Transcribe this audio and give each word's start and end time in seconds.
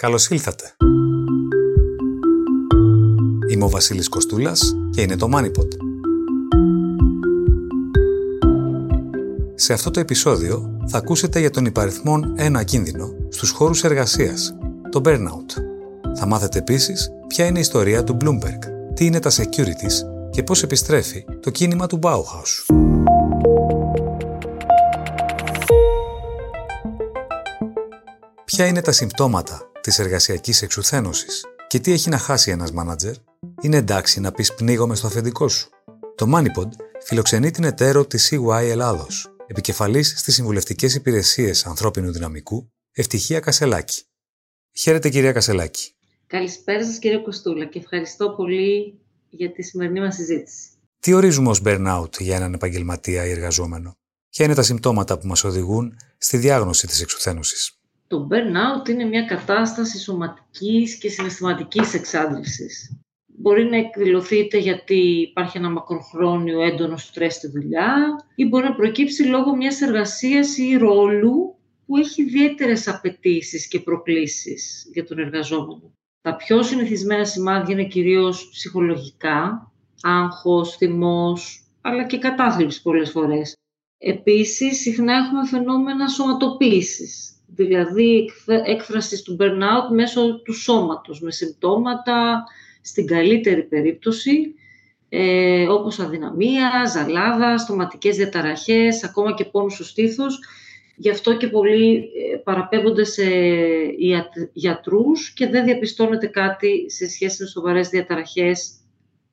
Καλώς 0.00 0.28
ήλθατε. 0.28 0.76
Είμαι 3.50 3.64
ο 3.64 3.68
Βασίλης 3.68 4.08
Κοστούλας 4.08 4.76
και 4.90 5.00
είναι 5.00 5.16
το 5.16 5.28
MoneyPod. 5.34 5.68
Σε 9.54 9.72
αυτό 9.72 9.90
το 9.90 10.00
επεισόδιο 10.00 10.78
θα 10.86 10.98
ακούσετε 10.98 11.40
για 11.40 11.50
τον 11.50 11.64
υπαριθμόν 11.64 12.34
ένα 12.36 12.62
κίνδυνο 12.62 13.14
στους 13.28 13.50
χώρους 13.50 13.84
εργασίας, 13.84 14.54
το 14.90 15.00
burnout. 15.04 15.62
Θα 16.16 16.26
μάθετε 16.26 16.58
επίσης 16.58 17.10
ποια 17.26 17.46
είναι 17.46 17.58
η 17.58 17.60
ιστορία 17.60 18.04
του 18.04 18.16
Bloomberg, 18.20 18.92
τι 18.94 19.04
είναι 19.04 19.18
τα 19.18 19.30
securities 19.30 20.30
και 20.30 20.42
πώς 20.42 20.62
επιστρέφει 20.62 21.24
το 21.40 21.50
κίνημα 21.50 21.86
του 21.86 21.98
Bauhaus. 22.02 22.74
Ποια 28.44 28.66
είναι 28.66 28.80
τα 28.80 28.92
συμπτώματα 28.92 29.69
της 29.80 29.98
εργασιακής 29.98 30.62
εξουθένωσης 30.62 31.44
και 31.66 31.78
τι 31.78 31.92
έχει 31.92 32.08
να 32.08 32.18
χάσει 32.18 32.50
ένας 32.50 32.72
μάνατζερ, 32.72 33.14
είναι 33.60 33.76
εντάξει 33.76 34.20
να 34.20 34.32
πεις 34.32 34.54
πνίγομαι 34.54 34.94
στο 34.94 35.06
αφεντικό 35.06 35.48
σου. 35.48 35.68
Το 36.14 36.32
MoneyPod 36.34 36.68
φιλοξενεί 37.04 37.50
την 37.50 37.64
εταίρο 37.64 38.06
της 38.06 38.32
CY 38.32 38.62
Ελλάδος, 38.62 39.34
επικεφαλής 39.46 40.14
στις 40.16 40.34
συμβουλευτικές 40.34 40.94
υπηρεσίες 40.94 41.66
ανθρώπινου 41.66 42.12
δυναμικού, 42.12 42.72
Ευτυχία 42.92 43.40
Κασελάκη. 43.40 44.02
Χαίρετε 44.72 45.08
κυρία 45.08 45.32
Κασελάκη. 45.32 45.92
Καλησπέρα 46.26 46.84
σας 46.84 46.98
κύριε 46.98 47.18
Κοστούλα 47.18 47.64
και 47.64 47.78
ευχαριστώ 47.78 48.30
πολύ 48.30 49.00
για 49.30 49.52
τη 49.52 49.62
σημερινή 49.62 50.00
μας 50.00 50.14
συζήτηση. 50.14 50.68
Τι 51.00 51.12
ορίζουμε 51.12 51.48
ως 51.50 51.62
burnout 51.64 52.18
για 52.18 52.36
έναν 52.36 52.52
επαγγελματία 52.52 53.26
ή 53.26 53.30
εργαζόμενο; 53.30 53.98
Ποια 54.30 54.44
είναι 54.44 54.54
τα 54.54 54.62
συμπτώματα 54.62 55.18
που 55.18 55.26
μας 55.26 55.44
οδηγούν 55.44 55.96
στη 56.18 56.36
διάγνωση 56.36 56.86
της 56.86 57.00
εξουθένωσης; 57.00 57.79
Το 58.10 58.28
burnout 58.30 58.88
είναι 58.88 59.04
μια 59.04 59.24
κατάσταση 59.24 59.98
σωματικής 59.98 60.98
και 60.98 61.08
συναισθηματικής 61.08 61.94
εξάντλησης. 61.94 63.00
Μπορεί 63.26 63.64
να 63.64 63.76
εκδηλωθεί 63.76 64.38
είτε 64.38 64.58
γιατί 64.58 64.96
υπάρχει 65.20 65.58
ένα 65.58 65.70
μακροχρόνιο 65.70 66.62
έντονο 66.62 66.96
στρες 66.96 67.34
στη 67.34 67.48
δουλειά 67.48 67.94
ή 68.34 68.46
μπορεί 68.46 68.64
να 68.64 68.74
προκύψει 68.74 69.22
λόγω 69.22 69.56
μιας 69.56 69.80
εργασίας 69.80 70.58
ή 70.58 70.76
ρόλου 70.76 71.54
που 71.86 71.96
έχει 71.96 72.22
ιδιαίτερες 72.22 72.88
απαιτήσεις 72.88 73.68
και 73.68 73.80
προκλήσεις 73.80 74.90
για 74.92 75.04
τον 75.04 75.18
εργαζόμενο. 75.18 75.92
Τα 76.20 76.36
πιο 76.36 76.62
συνηθισμένα 76.62 77.24
σημάδια 77.24 77.74
είναι 77.74 77.88
κυρίως 77.88 78.48
ψυχολογικά, 78.52 79.72
άγχος, 80.00 80.76
θυμός, 80.76 81.64
αλλά 81.80 82.06
και 82.06 82.18
κατάθλιψη 82.18 82.82
πολλές 82.82 83.10
φορές. 83.10 83.56
Επίσης, 83.98 84.80
συχνά 84.80 85.14
έχουμε 85.14 85.46
φαινόμενα 85.46 86.08
σωματοποίησης, 86.08 87.39
δηλαδή 87.54 88.30
έκφρασης 88.64 89.22
του 89.22 89.36
burnout 89.40 89.94
μέσω 89.94 90.42
του 90.42 90.52
σώματος, 90.52 91.20
με 91.20 91.30
συμπτώματα, 91.30 92.44
στην 92.80 93.06
καλύτερη 93.06 93.62
περίπτωση, 93.62 94.54
ε, 95.08 95.66
όπως 95.68 95.98
αδυναμία, 95.98 96.84
ζαλάδα, 96.86 97.58
στοματικές 97.58 98.16
διαταραχές, 98.16 99.04
ακόμα 99.04 99.34
και 99.34 99.44
πόνους 99.44 99.74
στο 99.74 99.84
στήθος. 99.84 100.38
Γι' 100.96 101.10
αυτό 101.10 101.36
και 101.36 101.48
πολλοί 101.48 101.96
ε, 101.96 102.36
παραπέμπονται 102.36 103.04
σε 103.04 103.24
γιατρούς 104.52 105.32
και 105.32 105.48
δεν 105.48 105.64
διαπιστώνεται 105.64 106.26
κάτι 106.26 106.90
σε 106.90 107.08
σχέση 107.08 107.42
με 107.42 107.48
σοβαρές 107.48 107.88
διαταραχές, 107.88 108.70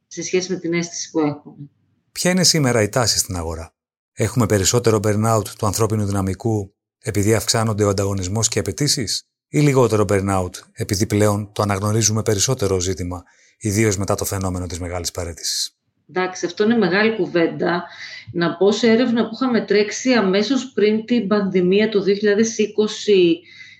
σε 0.07 0.23
σχέση 0.23 0.51
με 0.51 0.59
την 0.59 0.73
αίσθηση 0.73 1.11
που 1.11 1.19
έχουν. 1.19 1.69
Ποια 2.11 2.31
είναι 2.31 2.43
σήμερα 2.43 2.81
η 2.81 2.89
τάση 2.89 3.17
στην 3.17 3.35
αγορά; 3.35 3.75
Έχουμε 4.13 4.45
περισσότερο 4.45 4.99
burnout 5.03 5.47
του 5.57 5.65
ανθρώπινου 5.65 6.05
δυναμικού 6.05 6.76
επειδή 7.07 7.33
αυξάνονται 7.33 7.83
ο 7.83 7.89
ανταγωνισμός 7.89 8.47
και 8.47 8.57
οι 8.57 8.61
απαιτήσεις, 8.61 9.23
ή 9.49 9.59
λιγότερο 9.59 10.05
burnout 10.09 10.49
επειδή 10.73 11.05
πλέον 11.05 11.51
το 11.53 11.61
αναγνωρίζουμε 11.61 12.21
περισσότερο 12.21 12.79
ζήτημα, 12.79 13.23
ιδίως 13.59 13.97
μετά 13.97 14.15
το 14.15 14.25
φαινόμενο 14.25 14.65
της 14.65 14.79
μεγάλης 14.79 15.11
παρέτησης. 15.11 15.77
Εντάξει, 16.09 16.45
αυτό 16.45 16.63
είναι 16.63 16.77
μεγάλη 16.77 17.15
κουβέντα. 17.15 17.83
Να 18.31 18.55
πω 18.55 18.71
σε 18.71 18.89
έρευνα 18.89 19.23
που 19.23 19.29
είχαμε 19.33 19.61
τρέξει 19.61 20.13
αμέσως 20.13 20.71
πριν 20.73 21.05
την 21.05 21.27
πανδημία 21.27 21.89
το 21.89 22.03
2020 22.03 22.11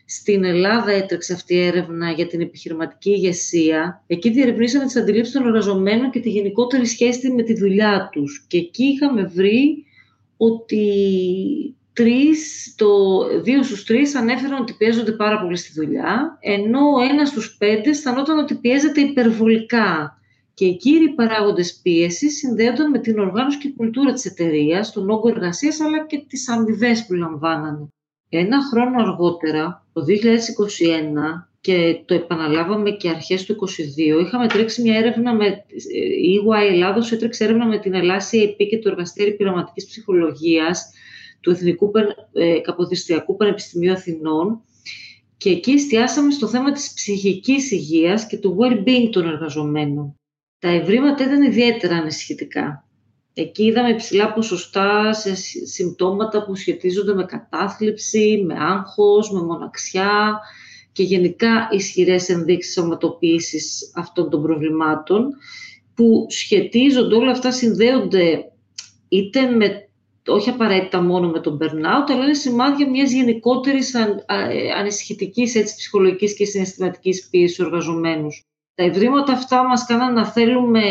στην 0.05 0.43
Ελλάδα 0.43 0.91
έτρεξε 0.91 1.33
αυτή 1.33 1.53
η 1.53 1.65
έρευνα 1.65 2.11
για 2.11 2.27
την 2.27 2.41
επιχειρηματική 2.41 3.09
ηγεσία. 3.09 4.03
Εκεί 4.07 4.29
διερευνήσαμε 4.29 4.85
τις 4.85 4.95
αντιλήψεις 4.95 5.33
των 5.33 5.45
εργαζομένων 5.45 6.11
και 6.11 6.19
τη 6.19 6.29
γενικότερη 6.29 6.85
σχέση 6.85 7.31
με 7.31 7.43
τη 7.43 7.53
δουλειά 7.53 8.09
τους. 8.11 8.45
Και 8.47 8.57
εκεί 8.57 8.83
είχαμε 8.83 9.23
βρει 9.23 9.85
ότι 10.37 10.85
τρεις, 11.97 12.73
το 12.77 12.87
δύο 13.41 13.63
στους 13.63 13.83
τρεις 13.83 14.15
ανέφεραν 14.15 14.61
ότι 14.61 14.73
πιέζονται 14.73 15.11
πάρα 15.11 15.41
πολύ 15.41 15.57
στη 15.57 15.71
δουλειά, 15.75 16.37
ενώ 16.41 16.79
ο 16.79 17.01
ένας 17.11 17.29
στους 17.29 17.55
πέντε 17.57 17.89
αισθανόταν 17.89 18.37
ότι 18.37 18.55
πιέζεται 18.55 19.01
υπερβολικά. 19.01 20.19
Και 20.53 20.65
οι 20.65 20.75
κύριοι 20.75 21.09
παράγοντες 21.09 21.79
πίεσης 21.83 22.37
συνδέονταν 22.37 22.89
με 22.89 22.99
την 22.99 23.19
οργάνωση 23.19 23.57
και 23.57 23.73
κουλτούρα 23.77 24.13
της 24.13 24.25
εταιρείας, 24.25 24.91
τον 24.91 25.09
όγκο 25.09 25.29
εργασίας 25.29 25.79
αλλά 25.79 26.05
και 26.05 26.23
τις 26.27 26.49
αμοιβές 26.49 27.05
που 27.05 27.13
λαμβάνανε. 27.13 27.87
Ένα 28.29 28.57
χρόνο 28.71 29.01
αργότερα, 29.01 29.85
το 29.93 30.01
2021, 30.03 31.49
και 31.61 32.01
το 32.05 32.13
επαναλάβαμε 32.13 32.89
και 32.91 33.09
αρχές 33.09 33.45
του 33.45 33.55
2022, 33.55 34.25
είχαμε 34.25 34.47
τρέξει 34.47 34.81
μια 34.81 34.97
έρευνα 34.97 35.33
με... 35.33 35.45
Η 36.21 36.39
EY 36.45 36.71
Ελλάδος 36.71 37.11
έτρεξε 37.11 37.43
έρευνα 37.43 37.65
με 37.65 37.79
την 37.79 37.93
Ελλάσια 37.93 38.43
ΕΠ 38.43 38.57
και 38.69 38.79
το 38.79 38.89
Εργαστήριο 38.89 39.35
Πειραματικής 39.35 39.85
Ψυχολογίας 39.85 40.91
του 41.39 41.49
Εθνικού 41.51 41.91
ε, 42.33 42.59
Καποδιστριακού 42.59 43.35
Πανεπιστημίου 43.35 43.91
Αθηνών 43.91 44.61
και 45.37 45.49
εκεί 45.49 45.71
εστιάσαμε 45.71 46.31
στο 46.31 46.47
θέμα 46.47 46.71
της 46.71 46.93
ψυχικής 46.93 47.71
υγείας 47.71 48.27
και 48.27 48.37
του 48.37 48.57
well-being 48.59 49.09
των 49.11 49.27
εργαζομένων. 49.27 50.15
Τα 50.59 50.69
ευρήματα 50.69 51.23
ήταν 51.23 51.41
ιδιαίτερα 51.41 51.95
ανησυχητικά. 51.95 52.87
Εκεί 53.33 53.63
είδαμε 53.63 53.89
υψηλά 53.89 54.33
ποσοστά 54.33 55.13
σε 55.13 55.35
συμπτώματα 55.65 56.45
που 56.45 56.55
σχετίζονται 56.55 57.13
με 57.13 57.25
κατάθλιψη, 57.25 58.43
με 58.45 58.55
άγχος, 58.59 59.31
με 59.31 59.41
μοναξιά 59.41 60.39
και 60.91 61.03
γενικά 61.03 61.67
ισχυρές 61.71 62.29
ενδείξεις 62.29 62.73
σωματοποίησης 62.73 63.91
αυτών 63.95 64.29
των 64.29 64.41
προβλημάτων 64.41 65.29
που 65.93 66.25
σχετίζονται, 66.29 67.15
όλα 67.15 67.31
αυτά 67.31 67.51
συνδέονται 67.51 68.51
είτε 69.07 69.49
με 69.49 69.86
όχι 70.27 70.49
απαραίτητα 70.49 71.01
μόνο 71.01 71.29
με 71.29 71.39
τον 71.39 71.57
burnout, 71.61 72.11
αλλά 72.11 72.23
είναι 72.23 72.33
σημάδια 72.33 72.89
μιας 72.89 73.11
γενικότερης 73.11 73.95
αν, 73.95 74.23
ε, 74.25 74.71
ανησυχητικής 74.71 75.55
έτσι, 75.55 75.75
ψυχολογικής 75.75 76.35
και 76.35 76.45
συναισθηματικής 76.45 77.27
πίεσης 77.29 77.53
στους 77.53 77.65
εργαζομένους. 77.65 78.41
Τα 78.75 78.83
ευρήματα 78.83 79.31
αυτά 79.31 79.67
μας 79.67 79.85
κάναν 79.85 80.13
να 80.13 80.25
θέλουμε 80.25 80.81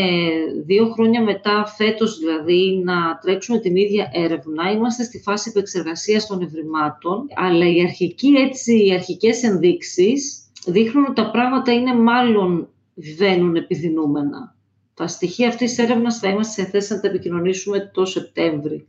δύο 0.66 0.88
χρόνια 0.88 1.22
μετά, 1.22 1.66
φέτος 1.76 2.18
δηλαδή, 2.18 2.82
να 2.84 3.18
τρέξουμε 3.22 3.58
την 3.58 3.76
ίδια 3.76 4.10
έρευνα. 4.12 4.70
Είμαστε 4.70 5.04
στη 5.04 5.18
φάση 5.18 5.50
επεξεργασίας 5.54 6.26
των 6.26 6.42
ευρημάτων, 6.42 7.26
αλλά 7.34 7.68
οι, 7.68 7.80
αρχικοί, 7.80 8.28
έτσι, 8.28 8.86
οι 8.86 8.92
αρχικές 8.92 9.42
ενδείξεις 9.42 10.50
δείχνουν 10.66 11.04
ότι 11.04 11.14
τα 11.14 11.30
πράγματα 11.30 11.72
είναι 11.72 11.94
μάλλον 11.94 12.68
βαίνουν 13.16 13.56
επιδεινούμενα. 13.56 14.56
Τα 14.94 15.06
στοιχεία 15.06 15.48
αυτής 15.48 15.74
της 15.74 15.84
έρευνας 15.84 16.18
θα 16.18 16.28
είμαστε 16.28 16.62
σε 16.62 16.68
θέση 16.68 16.94
να 16.94 17.00
τα 17.00 17.08
επικοινωνήσουμε 17.08 17.90
το 17.94 18.04
Σεπτέμβρη. 18.04 18.86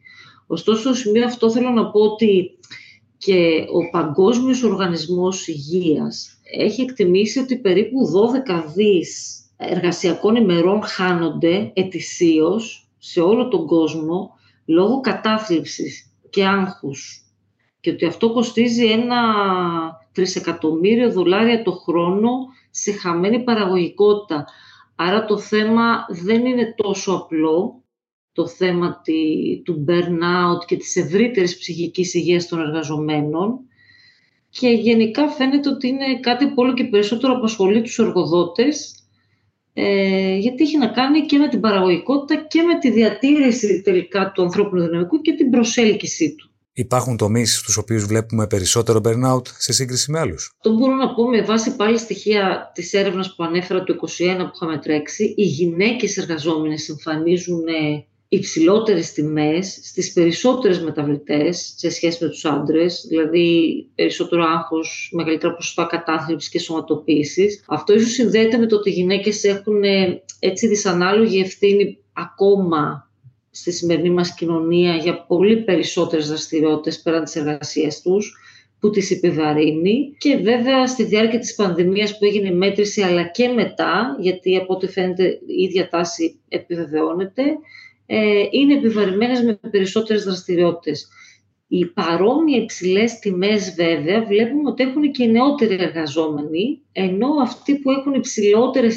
Ωστόσο, 0.48 0.80
στο 0.80 0.94
σημείο 0.94 1.26
αυτό 1.26 1.52
θέλω 1.52 1.70
να 1.70 1.92
πω 1.92 2.00
ότι 2.00 2.58
και 3.18 3.66
ο 3.74 3.90
Παγκόσμιος 3.90 4.64
Οργανισμός 4.64 5.48
Υγείας 5.48 6.40
έχει 6.52 6.82
εκτιμήσει 6.82 7.40
ότι 7.40 7.58
περίπου 7.58 7.98
12 8.48 8.64
δις 8.76 9.42
εργασιακών 9.58 10.36
ημερών 10.36 10.82
χάνονται 10.84 11.72
ετησίως 11.74 12.90
σε 12.98 13.22
όλο 13.22 13.48
τον 13.48 13.66
κόσμο 13.66 14.32
λόγω 14.66 15.02
κατάθλιψης 15.02 16.12
και 16.30 16.46
άγχους 16.46 17.22
και 17.80 17.90
ότι 17.90 18.06
αυτό 18.06 18.34
κοστίζει 18.34 18.86
ένα 18.86 19.22
τρισεκατομμύριο 20.12 21.12
δολάρια 21.12 21.64
το 21.64 21.72
χρόνο 21.72 22.30
σε 22.70 22.92
χαμένη 22.92 23.44
παραγωγικότητα. 23.44 24.46
Άρα 24.96 25.26
το 25.26 25.38
θέμα 25.38 26.06
δεν 26.10 26.46
είναι 26.46 26.74
τόσο 26.78 27.14
απλό 27.14 27.84
το 28.38 28.48
θέμα 28.48 29.02
του 29.64 29.86
burnout 29.88 30.66
και 30.66 30.76
της 30.78 30.96
ευρύτερης 30.96 31.58
ψυχικής 31.58 32.14
υγείας 32.14 32.48
των 32.48 32.60
εργαζομένων 32.60 33.60
και 34.50 34.70
γενικά 34.70 35.28
φαίνεται 35.28 35.70
ότι 35.70 35.88
είναι 35.88 36.20
κάτι 36.20 36.46
που 36.46 36.54
όλο 36.56 36.74
και 36.74 36.84
περισσότερο 36.84 37.34
απασχολεί 37.34 37.82
τους 37.82 38.00
εργοδότες 38.00 38.96
ε, 39.74 40.36
γιατί 40.36 40.64
έχει 40.64 40.78
να 40.78 40.88
κάνει 40.88 41.26
και 41.26 41.38
με 41.38 41.48
την 41.48 41.60
παραγωγικότητα 41.60 42.46
και 42.48 42.62
με 42.62 42.80
τη 42.80 42.92
διατήρηση 42.92 43.82
τελικά 43.82 44.32
του 44.32 44.42
ανθρώπινου 44.42 44.82
δυναμικού 44.82 45.22
και 45.22 45.34
την 45.34 45.50
προσέλκυσή 45.50 46.36
του. 46.36 46.52
Υπάρχουν 46.74 47.18
τομείς 47.18 47.58
στους 47.58 47.78
οποίους 47.78 48.06
βλέπουμε 48.06 48.48
περισσότερο 48.48 49.02
burnout 49.04 49.48
σε 49.58 49.74
σύγκριση 49.74 50.12
με 50.12 50.20
άλλους; 50.20 50.56
Το 50.62 50.74
μπορώ 50.74 50.96
να 50.96 51.14
πω 51.14 51.30
με 51.30 51.42
βάση 51.42 51.76
πάλι 51.76 51.98
στοιχεία 51.98 52.72
της 52.74 52.94
έρευνας 52.94 53.36
που 53.36 53.44
ανέφερα 53.44 53.84
το 53.84 53.94
2021 53.94 54.38
που 54.38 54.52
είχαμε 54.56 54.78
τρέξει. 54.78 55.34
Οι 55.38 55.44
γυναίκες 55.44 56.18
εργαζόμενες 56.18 56.90
εμφανίζουν 56.90 57.64
υψηλότερες 58.30 59.12
τιμές 59.12 59.80
στις 59.84 60.14
περισσότερες 60.14 60.80
μεταβλητές 60.80 61.74
σε 61.76 61.90
σχέση 61.90 62.24
με 62.24 62.30
τους 62.30 62.46
άντρες, 62.46 63.06
δηλαδή 63.08 63.88
περισσότερο 63.96 64.44
άγχος, 64.44 65.10
μεγαλύτερα 65.14 65.54
ποσοστά 65.54 65.84
κατάθλιψης 65.84 66.50
και 66.50 66.60
σωματοποίησης. 66.60 67.64
Αυτό 67.68 67.94
ίσως 67.94 68.12
συνδέεται 68.12 68.58
με 68.58 68.66
το 68.66 68.76
ότι 68.76 68.90
οι 68.90 68.94
γυναίκες 68.94 69.44
έχουν 69.44 69.84
ε, 69.84 70.24
έτσι 70.40 70.68
δυσανάλογη 70.68 71.40
ευθύνη 71.40 71.98
ακόμα 72.14 73.12
στη 73.52 73.72
σημερινή 73.72 74.10
μας 74.10 74.34
κοινωνία 74.34 74.96
για 74.96 75.26
πολύ 75.26 75.58
περισσότερες 75.64 76.28
δραστηριότητες 76.28 77.02
πέραν 77.02 77.24
της 77.24 77.36
εργασίας 77.36 78.02
τους 78.02 78.36
που 78.80 78.90
τις 78.90 79.12
επιβαρύνει 79.12 80.16
και 80.18 80.36
βέβαια 80.36 80.88
στη 80.88 81.04
διάρκεια 81.04 81.40
της 81.40 81.56
πανδημίας 81.56 82.18
που 82.18 82.26
έγινε 82.26 82.48
η 82.48 82.54
μέτρηση 82.54 83.02
αλλά 83.02 83.24
και 83.24 83.48
μετά, 83.48 84.18
γιατί 84.20 84.56
από 84.56 84.74
ό,τι 84.74 84.88
φαίνεται 84.88 85.24
η 85.26 85.64
ίδια 85.64 85.90
τάση 85.90 86.40
επιβεβαιώνεται, 86.48 87.44
ε, 88.10 88.44
είναι 88.52 88.74
επιβαρημένες 88.74 89.42
με 89.42 89.60
περισσότερες 89.72 90.24
δραστηριότητες. 90.24 91.08
Οι 91.68 91.86
παρόμοιοι 91.86 92.60
υψηλές 92.64 93.20
τιμές, 93.20 93.74
βέβαια, 93.76 94.26
βλέπουμε 94.26 94.70
ότι 94.70 94.84
έχουν 94.84 95.12
και 95.12 95.24
οι 95.24 95.28
νεότεροι 95.28 95.74
εργαζόμενοι, 95.74 96.82
ενώ 96.92 97.28
αυτοί 97.42 97.76
που 97.76 97.92
έχουν 97.92 98.14
υψηλότερες 98.14 98.94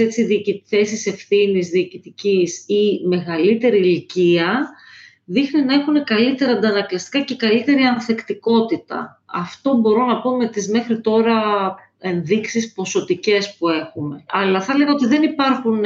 θέσεις 0.64 1.06
ευθύνης 1.06 1.68
διοικητικής 1.68 2.64
ή 2.66 3.06
μεγαλύτερη 3.06 3.78
ηλικία, 3.78 4.68
δείχνει 5.24 5.62
να 5.62 5.74
έχουν 5.74 6.04
καλύτερα 6.04 6.52
αντανακλαστικά 6.52 7.20
και 7.20 7.36
καλύτερη 7.36 7.82
ανθεκτικότητα. 7.82 9.22
Αυτό 9.26 9.76
μπορώ 9.76 10.06
να 10.06 10.20
πω 10.20 10.36
με 10.36 10.48
τις 10.48 10.68
μέχρι 10.68 11.00
τώρα 11.00 11.42
ενδείξεις 11.98 12.72
ποσοτικές 12.72 13.56
που 13.56 13.68
έχουμε. 13.68 14.24
Αλλά 14.28 14.60
θα 14.60 14.72
έλεγα 14.72 14.92
ότι 14.92 15.06
δεν 15.06 15.22
υπάρχουν 15.22 15.82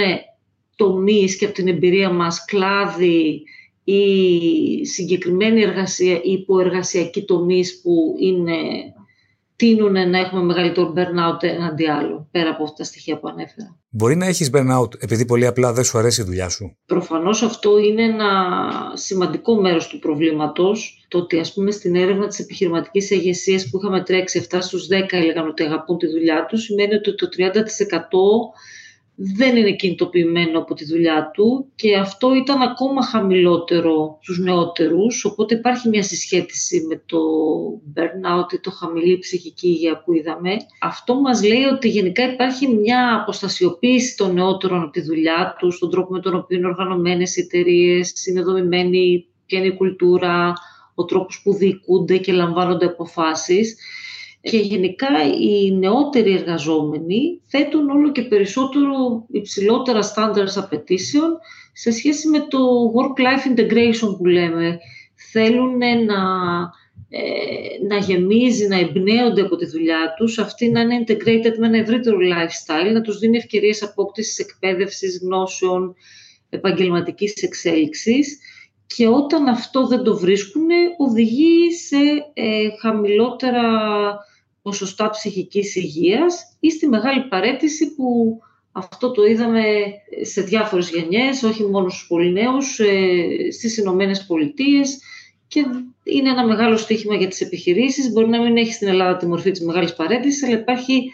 τομείς 0.76 1.36
και 1.36 1.44
από 1.44 1.54
την 1.54 1.68
εμπειρία 1.68 2.10
μας 2.10 2.44
κλάδι 2.44 3.42
ή 3.84 4.86
συγκεκριμένη 4.86 5.62
εργασία 5.62 6.20
ή 6.22 6.32
υποεργασιακή 6.32 7.24
τομείς 7.24 7.80
που 7.82 8.14
είναι, 8.18 8.54
τείνουν 9.56 10.10
να 10.10 10.18
έχουμε 10.18 10.42
μεγαλύτερο 10.42 10.92
burnout 10.96 11.42
εναντί 11.42 11.86
άλλου, 11.88 12.28
πέρα 12.30 12.50
από 12.50 12.62
αυτά 12.62 12.76
τα 12.76 12.84
στοιχεία 12.84 13.18
που 13.18 13.28
ανέφερα. 13.28 13.76
Μπορεί 13.88 14.16
να 14.16 14.26
έχεις 14.26 14.50
burnout 14.54 14.88
επειδή 14.98 15.24
πολύ 15.24 15.46
απλά 15.46 15.72
δεν 15.72 15.84
σου 15.84 15.98
αρέσει 15.98 16.20
η 16.20 16.24
δουλειά 16.24 16.48
σου; 16.48 16.76
Προφανώς 16.86 17.42
αυτό 17.42 17.78
είναι 17.78 18.02
ένα 18.02 18.30
σημαντικό 18.94 19.60
μέρος 19.60 19.86
του 19.86 19.98
προβλήματος. 19.98 21.06
Το 21.08 21.18
ότι 21.18 21.38
ας 21.38 21.52
πούμε 21.52 21.70
στην 21.70 21.94
έρευνα 21.94 22.26
της 22.26 22.38
επιχειρηματικής 22.38 23.10
ηγεσίας 23.10 23.70
που 23.70 23.78
είχαμε 23.78 24.02
τρέξει 24.02 24.46
7 24.50 24.56
στους 24.60 24.86
10 24.86 25.16
έλεγαν 25.16 25.48
ότι 25.48 25.62
αγαπούν 25.62 25.98
τη 25.98 26.06
δουλειά 26.06 26.46
τους, 26.46 26.62
σημαίνει 26.62 26.94
ότι 26.94 27.14
το 27.14 27.28
30% 27.28 27.52
δεν 29.16 29.56
είναι 29.56 29.72
κινητοποιημένο 29.72 30.58
από 30.58 30.74
τη 30.74 30.84
δουλειά 30.84 31.30
του 31.34 31.66
και 31.74 31.96
αυτό 31.96 32.34
ήταν 32.34 32.62
ακόμα 32.62 33.02
χαμηλότερο 33.02 34.18
στους 34.22 34.38
νεότερους, 34.38 35.24
οπότε 35.24 35.54
υπάρχει 35.54 35.88
μια 35.88 36.02
συσχέτιση 36.02 36.86
με 36.88 37.02
το 37.06 37.18
burnout 37.94 38.52
ή 38.52 38.58
το 38.58 38.70
χαμηλή 38.70 39.18
ψυχική 39.18 39.68
υγεία 39.68 40.02
που 40.02 40.12
είδαμε. 40.12 40.56
Αυτό 40.80 41.20
μας 41.20 41.44
λέει 41.44 41.62
ότι 41.62 41.88
γενικά 41.88 42.32
υπάρχει 42.32 42.68
μια 42.68 43.14
αποστασιοποίηση 43.22 44.16
των 44.16 44.34
νεότερων 44.34 44.82
από 44.82 44.90
τη 44.90 45.00
δουλειά 45.00 45.56
τους, 45.58 45.78
τον 45.78 45.90
τρόπο 45.90 46.12
με 46.12 46.20
τον 46.20 46.34
οποίο 46.34 46.56
είναι 46.56 46.66
οργανωμένες 46.66 47.36
οι 47.36 47.40
εταιρείες, 47.40 48.26
είναι 48.26 48.42
δομημένη 48.42 49.26
ποια 49.46 49.58
είναι 49.58 49.68
η 49.68 49.76
κουλτούρα, 49.76 50.52
ο 50.94 51.04
τρόπος 51.04 51.40
που 51.42 51.54
διοικούνται 51.54 52.16
και 52.16 52.32
λαμβάνονται 52.32 52.86
αποφάσεις 52.86 53.76
και 54.50 54.56
γενικά 54.56 55.08
οι 55.40 55.72
νεότεροι 55.72 56.32
εργαζόμενοι 56.32 57.40
θέτουν 57.46 57.90
όλο 57.90 58.12
και 58.12 58.22
περισσότερο 58.22 59.26
υψηλότερα 59.30 60.00
standards 60.14 60.54
απαιτήσεων 60.56 61.38
σε 61.72 61.90
σχέση 61.90 62.28
με 62.28 62.38
το 62.38 62.58
work-life 62.96 63.58
integration 63.58 64.16
που 64.18 64.26
λέμε. 64.26 64.78
Θέλουν 65.32 65.78
να, 65.78 66.22
ε, 67.08 67.86
να 67.88 67.96
γεμίζει, 67.96 68.66
να 68.66 68.78
εμπνέονται 68.78 69.40
από 69.40 69.56
τη 69.56 69.66
δουλειά 69.66 70.14
τους, 70.16 70.38
αυτή 70.38 70.70
να 70.70 70.80
είναι 70.80 71.04
integrated 71.06 71.56
με 71.58 71.66
ένα 71.66 71.78
ευρύτερο 71.78 72.16
lifestyle, 72.16 72.92
να 72.92 73.00
τους 73.00 73.18
δίνει 73.18 73.36
ευκαιρίες 73.36 73.82
απόκτησης 73.82 74.38
εκπαίδευσης, 74.38 75.20
γνώσεων, 75.22 75.94
επαγγελματικής 76.48 77.42
εξέλιξης 77.42 78.38
και 78.86 79.06
όταν 79.06 79.48
αυτό 79.48 79.86
δεν 79.86 80.02
το 80.02 80.16
βρίσκουν 80.16 80.66
οδηγεί 80.98 81.72
σε 81.72 81.96
ε, 82.34 82.68
χαμηλότερα 82.80 83.62
ποσοστά 84.64 85.10
ψυχικής 85.10 85.76
υγείας 85.76 86.56
ή 86.60 86.70
στη 86.70 86.88
μεγάλη 86.88 87.28
παρέτηση 87.28 87.94
που 87.94 88.38
αυτό 88.72 89.10
το 89.10 89.24
είδαμε 89.24 89.62
σε 90.22 90.42
διάφορες 90.42 90.90
γενιές, 90.90 91.42
όχι 91.42 91.64
μόνο 91.64 91.88
στους 91.88 92.06
πολύ 92.06 92.32
νέους, 92.32 92.78
ε, 92.78 93.50
στις 93.52 93.76
Ηνωμένες 93.76 94.26
Πολιτείες 94.26 94.98
και 95.48 95.64
είναι 96.02 96.30
ένα 96.30 96.46
μεγάλο 96.46 96.76
στοίχημα 96.76 97.14
για 97.14 97.28
τις 97.28 97.40
επιχειρήσεις. 97.40 98.10
Μπορεί 98.10 98.28
να 98.28 98.42
μην 98.42 98.56
έχει 98.56 98.72
στην 98.72 98.88
Ελλάδα 98.88 99.16
τη 99.16 99.26
μορφή 99.26 99.50
της 99.50 99.60
μεγάλης 99.60 99.94
παρέτησης, 99.94 100.42
αλλά 100.42 100.58
υπάρχει 100.58 101.10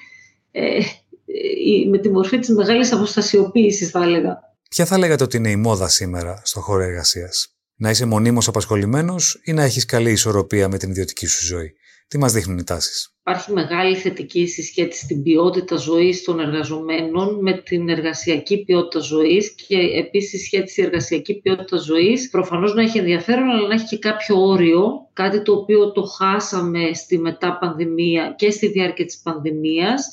ε, 0.51 0.77
ε, 0.77 1.89
με 1.91 1.99
τη 1.99 2.09
μορφή 2.09 2.39
της 2.39 2.49
μεγάλης 2.49 2.93
αποστασιοποίησης, 2.93 3.91
θα 3.91 4.03
έλεγα. 4.03 4.39
Ποια 4.69 4.85
θα 4.85 4.99
λέγατε 4.99 5.25
ότι 5.25 5.37
είναι 5.37 5.51
η 5.51 5.57
μόδα 5.57 5.89
σήμερα 5.89 6.41
στο 6.45 6.61
χώρο 6.61 6.83
εργασίας; 6.83 7.55
Να 7.77 7.91
είσαι 7.91 8.07
μονίμως 8.07 8.49
απασχολημένος 8.49 9.41
ή 9.45 9.53
να 9.53 9.63
έχεις 9.63 9.85
καλή 9.85 10.11
ισορροπία 10.11 10.69
με 10.69 10.79
την 10.79 10.91
ιδιωτική 10.91 11.27
σου 11.27 11.45
ζωή; 11.45 11.75
Τι 12.11 12.19
μας 12.19 12.33
δείχνουν 12.33 12.59
οι 12.59 12.65
τάσεις; 12.65 13.15
Υπάρχει 13.21 13.53
μεγάλη 13.53 13.97
θετική 13.97 14.47
συσχέτιση 14.47 15.05
στην 15.05 15.23
ποιότητα 15.23 15.77
ζωής 15.77 16.25
των 16.25 16.41
εργαζομένων 16.41 17.39
με 17.43 17.53
την 17.53 17.89
εργασιακή 17.89 18.65
ποιότητα 18.65 19.01
ζωής 19.01 19.55
και 19.55 19.77
επίσης 19.77 20.45
σχέση 20.45 20.83
εργασιακή 20.83 21.41
ποιότητα 21.41 21.77
ζωής 21.77 22.31
προφανώς 22.31 22.75
να 22.75 22.83
έχει 22.83 22.99
ενδιαφέρον 22.99 23.51
αλλά 23.51 23.69
να 23.69 23.75
έχει 23.75 23.87
και 23.87 23.99
κάποιο 23.99 24.43
όριο, 24.43 25.09
κάτι 25.13 25.43
το 25.43 25.53
οποίο 25.53 25.93
το 25.93 26.03
χάσαμε 26.03 26.91
στη 26.95 27.19
μετά 27.19 27.59
πανδημία 27.59 28.35
και 28.39 28.51
στη 28.51 28.67
διάρκεια 28.67 29.05
της 29.05 29.21
πανδημίας 29.21 30.11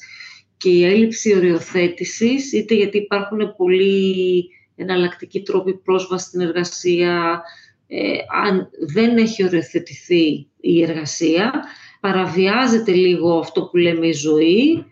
και 0.58 0.70
η 0.70 0.86
έλλειψη 0.86 1.36
οριοθέτησης 1.36 2.54
είτε 2.54 2.76
γιατί 2.76 2.98
υπάρχουν 2.98 3.56
πολλοί 3.58 4.46
εναλλακτικοί 4.76 5.42
τρόποι 5.42 5.74
πρόσβασης 5.74 6.28
στην 6.28 6.42
εργασία, 6.42 7.42
ε, 7.88 8.18
αν 8.46 8.70
δεν 8.94 9.18
έχει 9.18 9.44
οριοθετηθεί 9.44 10.48
η 10.60 10.84
εργασία 10.84 11.64
παραβιάζεται 12.00 12.92
λίγο 12.92 13.40
αυτό 13.40 13.62
που 13.62 13.78
λέμε 13.78 14.08
η 14.08 14.14
ζωή 14.14 14.86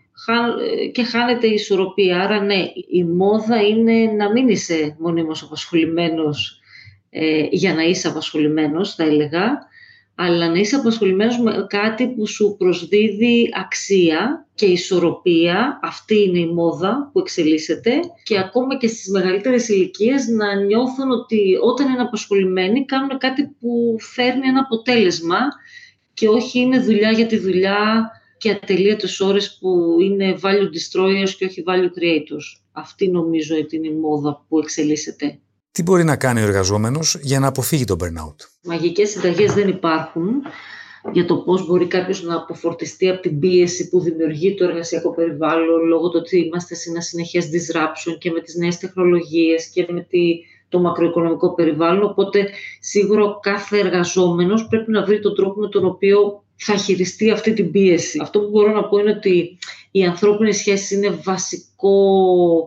και 0.92 1.02
χάνεται 1.02 1.46
η 1.46 1.52
ισορροπία. 1.52 2.20
Άρα 2.20 2.40
ναι, 2.40 2.64
η 2.90 3.04
μόδα 3.04 3.62
είναι 3.62 4.12
να 4.16 4.32
μην 4.32 4.48
είσαι 4.48 4.96
μονίμως 4.98 5.42
απασχολημένος 5.42 6.60
ε, 7.10 7.46
για 7.50 7.74
να 7.74 7.82
είσαι 7.82 8.08
απασχολημένος, 8.08 8.94
θα 8.94 9.04
έλεγα, 9.04 9.58
αλλά 10.14 10.48
να 10.48 10.58
είσαι 10.58 10.76
απασχολημένος 10.76 11.38
με 11.38 11.66
κάτι 11.68 12.08
που 12.08 12.26
σου 12.26 12.56
προσδίδει 12.58 13.48
αξία 13.60 14.46
και 14.54 14.66
ισορροπία. 14.66 15.80
Αυτή 15.82 16.22
είναι 16.22 16.38
η 16.38 16.46
μόδα 16.46 17.10
που 17.12 17.18
εξελίσσεται 17.18 18.00
και 18.22 18.38
ακόμα 18.38 18.76
και 18.76 18.86
στις 18.86 19.08
μεγαλύτερες 19.08 19.68
ηλικίες 19.68 20.26
να 20.28 20.54
νιώθουν 20.54 21.10
ότι 21.10 21.58
όταν 21.62 21.88
είναι 21.88 22.02
απασχολημένοι 22.02 22.84
κάνουν 22.84 23.18
κάτι 23.18 23.56
που 23.60 23.96
φέρνει 23.98 24.46
ένα 24.46 24.60
αποτέλεσμα 24.60 25.38
και 26.16 26.28
όχι 26.28 26.58
είναι 26.58 26.80
δουλειά 26.80 27.10
για 27.10 27.26
τη 27.26 27.38
δουλειά 27.38 28.10
και 28.38 28.50
ατελείωτες 28.50 29.20
ώρες 29.20 29.58
που 29.60 29.96
είναι 30.00 30.38
value 30.42 30.68
destroyers 30.76 31.30
και 31.38 31.44
όχι 31.44 31.64
value 31.66 31.98
creators. 31.98 32.60
Αυτή 32.72 33.10
νομίζω 33.10 33.56
ότι 33.56 33.76
είναι 33.76 33.88
η 33.88 33.94
μόδα 33.94 34.44
που 34.48 34.58
εξελίσσεται. 34.58 35.38
Τι 35.72 35.82
μπορεί 35.82 36.04
να 36.04 36.16
κάνει 36.16 36.40
ο 36.40 36.44
εργαζόμενος 36.44 37.18
για 37.22 37.38
να 37.38 37.46
αποφύγει 37.46 37.84
το 37.84 37.96
burnout; 38.00 38.36
Μαγικές 38.62 39.10
συνταγές 39.10 39.52
δεν 39.54 39.68
υπάρχουν 39.68 40.42
για 41.12 41.24
το 41.24 41.36
πώς 41.36 41.66
μπορεί 41.66 41.86
κάποιος 41.86 42.22
να 42.22 42.36
αποφορτιστεί 42.36 43.08
από 43.08 43.20
την 43.20 43.38
πίεση 43.38 43.88
που 43.88 44.00
δημιουργεί 44.00 44.54
το 44.54 44.64
εργασιακό 44.64 45.14
περιβάλλον 45.14 45.84
λόγω 45.86 46.10
του 46.10 46.18
ότι 46.20 46.38
είμαστε 46.38 46.74
σε 46.74 46.90
ένα 46.90 47.00
συνεχές 47.00 47.44
disruption 47.44 48.18
και 48.18 48.30
με 48.30 48.40
τις 48.40 48.54
νέες 48.54 48.78
τεχνολογίες 48.78 49.70
και 49.70 49.86
με 49.90 50.00
τη 50.00 50.20
το 50.68 50.78
μακροοικονομικό 50.78 51.54
περιβάλλον, 51.54 52.02
οπότε 52.02 52.48
σίγουρα 52.80 53.24
ο 53.24 53.38
κάθε 53.40 53.78
εργαζόμενος 53.78 54.66
πρέπει 54.68 54.90
να 54.90 55.04
βρει 55.04 55.20
τον 55.20 55.34
τρόπο 55.34 55.60
με 55.60 55.68
τον 55.68 55.84
οποίο 55.84 56.44
θα 56.56 56.76
χειριστεί 56.76 57.30
αυτή 57.30 57.52
την 57.52 57.70
πίεση. 57.70 58.18
Αυτό 58.22 58.40
που 58.40 58.48
μπορώ 58.48 58.72
να 58.72 58.84
πω 58.84 58.98
είναι 58.98 59.10
ότι 59.10 59.58
οι 59.90 60.04
ανθρώπινες 60.04 60.56
σχέσεις 60.56 60.90
είναι 60.90 61.10
βασικό, 61.10 62.66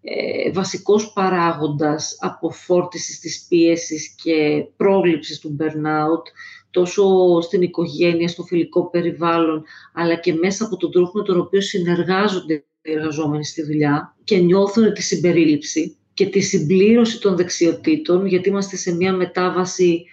ε, 0.00 0.50
βασικός 0.50 1.12
παράγοντας 1.12 2.16
αποφόρτισης 2.20 3.20
της 3.20 3.46
πίεσης 3.48 4.14
και 4.22 4.66
πρόληψης 4.76 5.38
του 5.38 5.56
burnout, 5.60 6.22
τόσο 6.70 7.04
στην 7.40 7.62
οικογένεια, 7.62 8.28
στο 8.28 8.42
φιλικό 8.42 8.90
περιβάλλον, 8.90 9.64
αλλά 9.92 10.14
και 10.14 10.34
μέσα 10.34 10.64
από 10.64 10.76
τον 10.76 10.90
τρόπο 10.90 11.10
με 11.14 11.24
τον 11.24 11.40
οποίο 11.40 11.60
συνεργάζονται 11.60 12.54
οι 12.82 12.92
εργαζόμενοι 12.92 13.44
στη 13.44 13.62
δουλειά 13.62 14.16
και 14.24 14.36
νιώθουν 14.36 14.92
τη 14.92 15.02
συμπερίληψη 15.02 15.96
και 16.14 16.26
τη 16.26 16.40
συμπλήρωση 16.40 17.20
των 17.20 17.36
δεξιοτήτων, 17.36 18.26
γιατί 18.26 18.48
είμαστε 18.48 18.76
σε 18.76 18.94
μια 18.94 19.12
μετάβαση, 19.12 20.04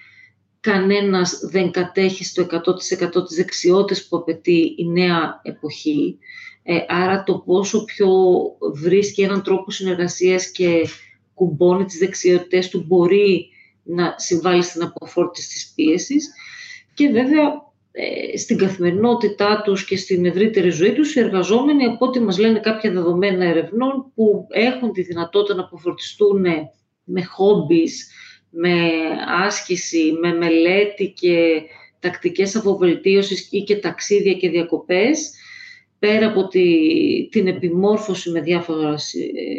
κανένας 0.59 1.39
δεν 1.51 1.71
κατέχει 1.71 2.23
στο 2.23 2.47
100% 2.51 3.25
τις 3.27 3.35
δεξιότητες 3.35 4.07
που 4.07 4.17
απαιτεί 4.17 4.73
η 4.77 4.87
νέα 4.87 5.41
εποχή. 5.43 6.17
Ε, 6.63 6.77
άρα 6.87 7.23
το 7.23 7.37
πόσο 7.37 7.83
πιο 7.83 8.09
βρίσκει 8.73 9.21
έναν 9.21 9.43
τρόπο 9.43 9.71
συνεργασίας 9.71 10.47
και 10.47 10.87
κουμπώνει 11.33 11.85
τις 11.85 11.97
δεξιότητες 11.97 12.69
του 12.69 12.83
μπορεί 12.87 13.49
να 13.83 14.13
συμβάλλει 14.17 14.63
στην 14.63 14.81
αποφόρτιση 14.83 15.49
της 15.49 15.71
πίεσης 15.75 16.29
και 16.93 17.09
βέβαια 17.09 17.45
ε, 17.45 17.70
στην 18.37 18.57
καθημερινότητά 18.57 19.61
τους 19.65 19.85
και 19.85 19.97
στην 19.97 20.25
ευρύτερη 20.25 20.69
ζωή 20.69 20.93
τους 20.93 21.15
οι 21.15 21.19
εργαζόμενοι 21.19 21.85
από 21.85 22.05
ό,τι 22.05 22.19
μας 22.19 22.37
λένε 22.37 22.59
κάποια 22.59 22.91
δεδομένα 22.91 23.45
ερευνών 23.45 24.11
που 24.15 24.47
έχουν 24.49 24.91
τη 24.91 25.01
δυνατότητα 25.01 25.55
να 25.55 25.61
αποφορτιστούν 25.61 26.45
με 27.03 27.23
χόμπις, 27.23 28.11
με 28.49 28.91
άσκηση, 29.45 30.17
με 30.21 30.33
μελέτη 30.33 31.13
και 31.19 31.61
τακτικές 31.99 32.55
αποβελτίωσης 32.55 33.47
ή 33.51 33.63
και 33.63 33.75
ταξίδια 33.75 34.33
και 34.33 34.49
διακοπές, 34.49 35.31
πέρα 35.99 36.27
από 36.27 36.47
τη, 36.47 36.65
την 37.31 37.47
επιμόρφωση 37.47 38.31
με 38.31 38.41
διάφορα 38.41 38.95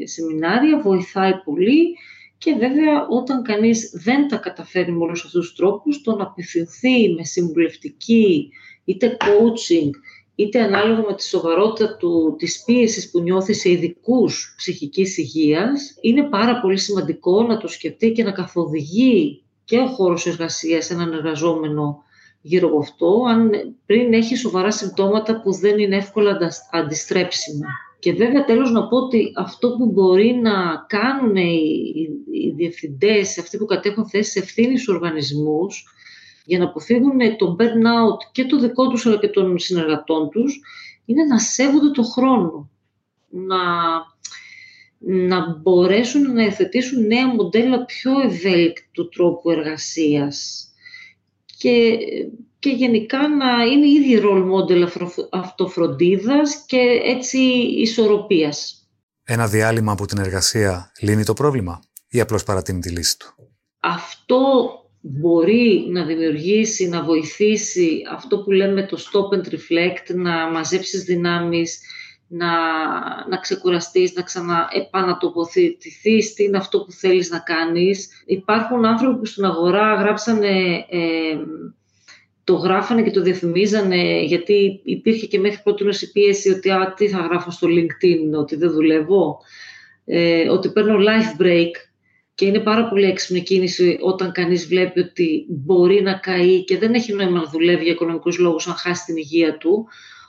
σεμινάρια, 0.04 0.80
βοηθάει 0.80 1.34
πολύ 1.44 1.96
και 2.42 2.54
βέβαια 2.54 3.06
όταν 3.08 3.42
κανείς 3.42 3.90
δεν 4.04 4.28
τα 4.28 4.36
καταφέρει 4.36 4.92
με 4.92 5.04
όλους 5.04 5.24
αυτούς 5.24 5.46
τους 5.46 5.56
τρόπους, 5.56 6.02
το 6.02 6.16
να 6.16 6.22
απευθυνθεί 6.22 7.14
με 7.16 7.24
συμβουλευτική 7.24 8.50
είτε 8.84 9.16
coaching, 9.20 9.90
είτε 10.34 10.60
ανάλογα 10.60 11.00
με 11.08 11.14
τη 11.14 11.24
σοβαρότητα 11.24 11.96
του, 11.96 12.34
της 12.38 12.62
πίεσης 12.64 13.10
που 13.10 13.20
νιώθει 13.20 13.54
σε 13.54 13.70
ειδικούς 13.70 14.54
ψυχικής 14.56 15.18
υγείας, 15.18 15.94
είναι 16.00 16.22
πάρα 16.22 16.60
πολύ 16.60 16.78
σημαντικό 16.78 17.42
να 17.42 17.56
το 17.56 17.68
σκεφτεί 17.68 18.12
και 18.12 18.22
να 18.22 18.32
καθοδηγεί 18.32 19.42
και 19.64 19.78
ο 19.78 19.86
χώρος 19.86 20.26
εργασίας 20.26 20.90
έναν 20.90 21.12
εργαζόμενο 21.12 22.02
γύρω 22.40 22.68
από 22.68 22.78
αυτό, 22.78 23.22
αν 23.28 23.50
πριν 23.86 24.12
έχει 24.12 24.36
σοβαρά 24.36 24.70
συμπτώματα 24.70 25.40
που 25.40 25.52
δεν 25.52 25.78
είναι 25.78 25.96
εύκολα 25.96 26.38
αντιστρέψιμα. 26.70 27.68
Και 28.02 28.12
βέβαια 28.12 28.44
τέλος 28.44 28.70
να 28.70 28.88
πω 28.88 28.96
ότι 28.96 29.32
αυτό 29.36 29.76
που 29.76 29.86
μπορεί 29.86 30.34
να 30.42 30.84
κάνουν 30.88 31.36
οι, 31.36 31.60
οι 32.30 32.50
διευθυντές, 32.56 33.38
αυτοί 33.38 33.56
που 33.56 33.64
κατέχουν 33.64 34.08
θέσεις 34.08 34.36
ευθύνης 34.36 34.82
στους 34.82 34.94
οργανισμούς, 34.94 35.84
για 36.44 36.58
να 36.58 36.64
αποφύγουν 36.64 37.18
το 37.36 37.56
burnout 37.58 38.30
και 38.32 38.44
το 38.44 38.58
δικό 38.58 38.88
τους 38.88 39.06
αλλά 39.06 39.18
και 39.18 39.28
των 39.28 39.58
συνεργατών 39.58 40.30
τους, 40.30 40.60
είναι 41.04 41.24
να 41.24 41.38
σέβονται 41.38 41.90
το 41.90 42.02
χρόνο. 42.02 42.70
Να, 43.28 43.58
να 44.98 45.56
μπορέσουν 45.62 46.32
να 46.32 46.42
εθετήσουν 46.42 47.06
νέα 47.06 47.26
μοντέλα 47.26 47.84
πιο 47.84 48.12
ευέλικτου 48.20 49.08
τρόπου 49.08 49.50
εργασίας 49.50 50.68
και, 51.58 51.98
και 52.62 52.70
γενικά 52.70 53.28
να 53.28 53.64
είναι 53.64 53.88
ήδη 53.88 54.20
role 54.24 54.44
model 54.52 54.88
αυτοφροντίδας 55.30 56.64
και 56.66 57.00
έτσι 57.04 57.38
ισορροπίας. 57.76 58.86
Ένα 59.24 59.46
διάλειμμα 59.46 59.92
από 59.92 60.06
την 60.06 60.18
εργασία 60.18 60.92
λύνει 61.00 61.24
το 61.24 61.32
πρόβλημα 61.32 61.80
ή 62.08 62.20
απλώς 62.20 62.44
παρατείνει 62.44 62.80
τη 62.80 62.90
λύση 62.90 63.18
του; 63.18 63.34
Αυτό 63.80 64.70
μπορεί 65.00 65.86
να 65.90 66.04
δημιουργήσει, 66.04 66.88
να 66.88 67.02
βοηθήσει 67.02 68.02
αυτό 68.12 68.38
που 68.38 68.50
λέμε 68.50 68.86
το 68.86 68.98
stop 69.00 69.28
and 69.36 69.44
reflect, 69.44 70.14
να 70.14 70.50
μαζέψεις 70.50 71.04
δυνάμεις, 71.04 71.80
να, 72.28 72.50
να 73.28 73.36
ξεκουραστείς, 73.36 74.14
να 74.14 74.22
ξαναεπανατοποθετηθείς 74.22 76.34
τι 76.34 76.44
είναι 76.44 76.56
αυτό 76.56 76.84
που 76.84 76.92
θέλεις 76.92 77.30
να 77.30 77.38
κάνεις. 77.38 78.22
Υπάρχουν 78.26 78.84
άνθρωποι 78.84 79.18
που 79.18 79.24
στην 79.24 79.44
αγορά 79.44 79.94
γράψανε, 79.94 80.84
ε, 80.88 81.36
το 82.44 82.54
γράφανε 82.54 83.02
και 83.02 83.10
το 83.10 83.22
διαφημίζανε 83.22 84.22
γιατί 84.22 84.80
υπήρχε 84.84 85.26
και 85.26 85.38
μέχρι 85.38 85.60
πρώτη 85.62 85.84
η 85.84 86.06
πίεση 86.12 86.50
ότι 86.50 86.70
α, 86.70 86.94
τι 86.96 87.08
θα 87.08 87.18
γράφω 87.18 87.50
στο 87.50 87.68
LinkedIn, 87.68 88.38
ότι 88.38 88.56
δεν 88.56 88.70
δουλεύω, 88.70 89.38
ε, 90.04 90.48
ότι 90.48 90.68
παίρνω 90.68 90.96
life 90.98 91.42
break 91.42 91.70
και 92.34 92.44
είναι 92.44 92.58
πάρα 92.58 92.88
πολύ 92.88 93.04
έξυπνη 93.04 93.42
κίνηση 93.42 93.98
όταν 94.00 94.32
κανείς 94.32 94.66
βλέπει 94.66 95.00
ότι 95.00 95.46
μπορεί 95.48 96.02
να 96.02 96.14
καεί 96.14 96.64
και 96.64 96.78
δεν 96.78 96.94
έχει 96.94 97.12
νόημα 97.12 97.40
να 97.40 97.50
δουλεύει 97.50 97.82
για 97.82 97.92
οικονομικούς 97.92 98.38
λόγους 98.38 98.66
αν 98.66 98.74
χάσει 98.74 99.04
την 99.04 99.16
υγεία 99.16 99.56
του. 99.58 99.86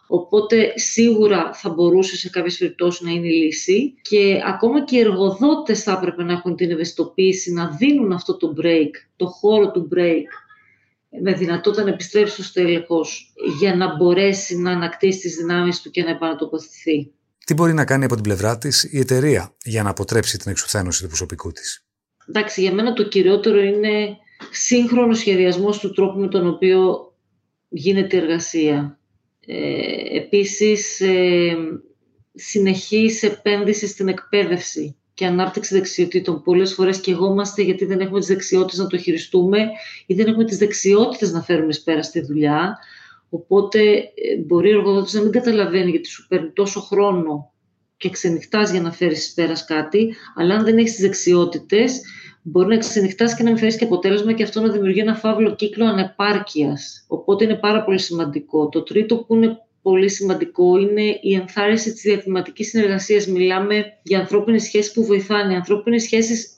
Οπότε 0.08 0.74
σίγουρα 0.76 1.54
θα 1.54 1.70
μπορούσε 1.70 2.18
σε 2.18 2.30
κάποιες 2.30 2.58
περιπτώσεις 2.58 3.02
να 3.02 3.12
είναι 3.12 3.28
η 3.28 3.32
λύση 3.32 3.94
και 4.02 4.42
ακόμα 4.46 4.84
και 4.84 4.96
οι 4.98 5.00
εργοδότες 5.00 5.84
θα 5.84 5.92
έπρεπε 5.92 6.24
να 6.24 6.32
έχουν 6.32 6.56
την 6.56 6.72
ευαισθητοποίηση 6.72 7.54
να 7.54 7.68
δίνουν 7.80 8.12
αυτό 8.12 8.38
το 8.38 8.54
break, 8.62 8.90
το 9.16 9.26
χώρο 9.26 9.72
του 9.72 9.88
break 9.96 10.43
με 11.22 11.34
δυνατότητα 11.34 11.84
να 11.84 11.90
επιστρέψει 11.90 12.44
στο 12.44 12.62
τέλεχος 12.62 13.34
για 13.60 13.76
να 13.76 13.96
μπορέσει 13.96 14.58
να 14.58 14.72
ανακτήσει 14.72 15.20
τις 15.20 15.36
δυνάμεις 15.36 15.82
του 15.82 15.90
και 15.90 16.04
να 16.04 16.10
επανατοποθετηθεί. 16.10 17.12
Τι 17.46 17.54
μπορεί 17.54 17.74
να 17.74 17.86
κάνει 17.86 18.06
από 18.06 18.14
την 18.14 18.24
πλευρά 18.24 18.58
της 18.58 18.84
η 18.84 19.00
εταιρεία 19.00 19.56
για 19.64 19.84
να 19.84 19.90
αποτρέψει 19.90 20.38
την 20.38 20.52
εξουθένωση 20.52 21.02
του 21.02 21.08
προσωπικού 21.08 21.52
της; 21.52 21.86
Εντάξει, 22.28 22.62
για 22.62 22.74
μένα 22.74 22.94
το 22.94 23.08
κυριότερο 23.08 23.60
είναι 23.60 24.18
σύγχρονος 24.52 25.18
σχεδιασμός 25.18 25.80
του 25.80 25.92
τρόπου 25.92 26.20
με 26.20 26.28
τον 26.28 26.48
οποίο 26.48 27.14
γίνεται 27.70 28.16
η 28.16 28.20
εργασία. 28.20 29.00
Ε, 29.46 30.18
επίσης, 30.18 31.02
ε, 31.02 31.56
συνεχής 32.34 33.24
επένδυση 33.24 33.88
στην 33.88 34.08
εκπαίδευση 34.08 34.98
και 35.24 35.30
ανάπτυξη 35.30 35.76
δεξιοτήτων. 35.76 36.42
Πολλές 36.42 36.74
φορές 36.74 37.00
και 37.00 37.12
εγώ 37.12 37.32
είμαστε 37.32 37.62
γιατί 37.62 37.86
δεν 37.86 38.00
έχουμε 38.00 38.20
τις 38.20 38.28
δεξιότητες 38.28 38.78
να 38.78 38.88
το 38.88 38.98
χειριστούμε 38.98 39.68
ή 40.06 40.14
δεν 40.14 40.28
έχουμε 40.28 40.46
τις 40.46 40.58
δεξιότητες 40.58 41.32
να 41.32 41.42
φέρουμε 41.42 41.74
πέρα 41.84 42.04
στη 42.04 42.20
δουλειά. 42.20 42.78
Οπότε 43.30 43.80
ε, 43.80 44.38
μπορεί 44.46 44.74
ο 44.74 44.78
εργοδότης 44.78 45.14
να 45.14 45.22
μην 45.22 45.32
καταλαβαίνει 45.32 45.90
γιατί 45.90 46.08
σου 46.08 46.28
παίρνει 46.28 46.50
τόσο 46.50 46.80
χρόνο 46.82 47.52
και 47.98 48.10
ξενυχτάς 48.10 48.72
για 48.72 48.82
να 48.82 48.92
φέρεις 48.92 49.34
πέρας 49.34 49.66
κάτι, 49.66 50.16
αλλά 50.36 50.56
αν 50.56 50.64
δεν 50.64 50.78
έχεις 50.78 50.92
τις 50.92 51.02
δεξιότητες, 51.02 52.02
μπορεί 52.42 52.68
να 52.68 52.78
ξενυχτάς 52.78 53.36
και 53.36 53.44
να 53.44 53.50
μην 53.50 53.60
φέρεις 53.60 53.76
και 53.76 53.84
αποτέλεσμα 53.84 54.34
και 54.34 54.44
αυτό 54.44 54.62
να 54.62 54.72
δημιουργεί 54.72 55.00
ένα 55.00 55.16
φαύλο 55.16 55.56
κύκλο 55.56 55.86
ανεπάρκειας. 55.86 57.06
Οπότε 57.08 57.44
είναι 57.44 57.56
πάρα 57.56 57.84
πολύ 57.84 58.00
σημαντικό. 58.00 58.70
Το 58.70 58.84
τρίτο 58.84 59.18
που 59.18 59.36
είναι 59.36 59.58
πολύ 59.84 60.10
σημαντικό 60.10 60.78
είναι 60.78 61.20
η 61.22 61.34
ενθάρρυνση 61.34 61.92
της 61.92 62.02
διαθυματικής 62.02 62.70
συνεργασίας. 62.70 63.28
Μιλάμε 63.28 63.86
για 64.04 64.20
ανθρώπινες 64.20 64.64
σχέσεις 64.64 64.92
που 64.92 65.06
βοηθάνε. 65.06 65.54
Οι 65.54 65.56
ανθρώπινες 65.56 66.04
σχέσεις 66.04 66.52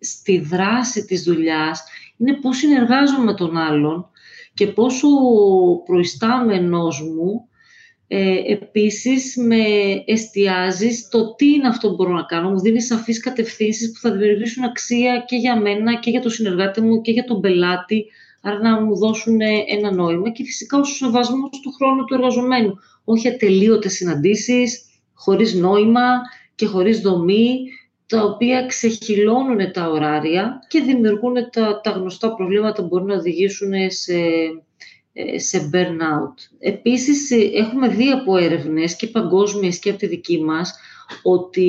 στη 0.00 0.38
δράση 0.38 1.04
της 1.04 1.22
δουλειάς 1.22 1.84
είναι 2.16 2.34
πώς 2.40 2.56
συνεργάζομαι 2.56 3.24
με 3.24 3.34
τον 3.34 3.56
άλλον 3.56 4.10
και 4.54 4.66
πόσο 4.66 5.08
προϊστάμενος 5.84 7.02
μου 7.02 7.48
ε, 8.08 8.52
επίσης 8.52 9.36
με 9.36 9.64
εστιάζει 10.06 10.90
στο 10.90 11.34
τι 11.34 11.52
είναι 11.52 11.68
αυτό 11.68 11.88
που 11.88 11.94
μπορώ 11.94 12.12
να 12.12 12.22
κάνω. 12.22 12.50
Μου 12.50 12.60
δίνει 12.60 12.82
σαφείς 12.82 13.20
κατευθύνσεις 13.20 13.92
που 13.92 13.98
θα 14.00 14.10
δημιουργήσουν 14.10 14.64
αξία 14.64 15.24
και 15.26 15.36
για 15.36 15.60
μένα 15.60 15.98
και 15.98 16.10
για 16.10 16.20
τον 16.20 16.30
συνεργάτη 16.30 16.80
μου 16.80 17.00
και 17.00 17.10
για 17.10 17.24
τον 17.24 17.40
πελάτη, 17.40 18.04
άρα 18.46 18.58
να 18.58 18.80
μου 18.80 18.96
δώσουν 18.96 19.40
ένα 19.68 19.92
νόημα 19.92 20.30
και 20.30 20.44
φυσικά 20.44 20.78
ο 20.78 20.84
σεβασμός 20.84 21.60
του 21.62 21.72
χρόνου 21.72 22.04
του 22.04 22.14
εργαζομένου. 22.14 22.74
Όχι 23.04 23.28
ατελείωτες 23.28 23.92
συναντήσεις, 23.92 24.84
χωρίς 25.14 25.54
νόημα 25.54 26.08
και 26.54 26.66
χωρίς 26.66 27.00
δομή, 27.00 27.58
τα 28.06 28.24
οποία 28.24 28.66
ξεχυλώνουν 28.66 29.72
τα 29.72 29.88
ωράρια 29.88 30.58
και 30.68 30.80
δημιουργούν 30.80 31.34
τα, 31.52 31.80
τα 31.80 31.90
γνωστά 31.90 32.34
προβλήματα 32.34 32.82
που 32.82 32.88
μπορούν 32.88 33.06
να 33.06 33.14
οδηγήσουν 33.14 33.72
σε 33.88 34.14
ε, 35.18 35.38
σε 35.38 35.70
burnout. 35.72 36.34
Επίσης, 36.58 37.30
ε, 37.30 37.50
έχουμε 37.54 37.88
δει 37.88 38.08
από 38.08 38.36
έρευνες 38.36 38.96
και 38.96 39.06
παγκόσμιες 39.06 39.78
και 39.78 39.90
από 39.90 39.98
τη 39.98 40.06
δική 40.06 40.42
μας 40.42 40.74
ότι 41.22 41.68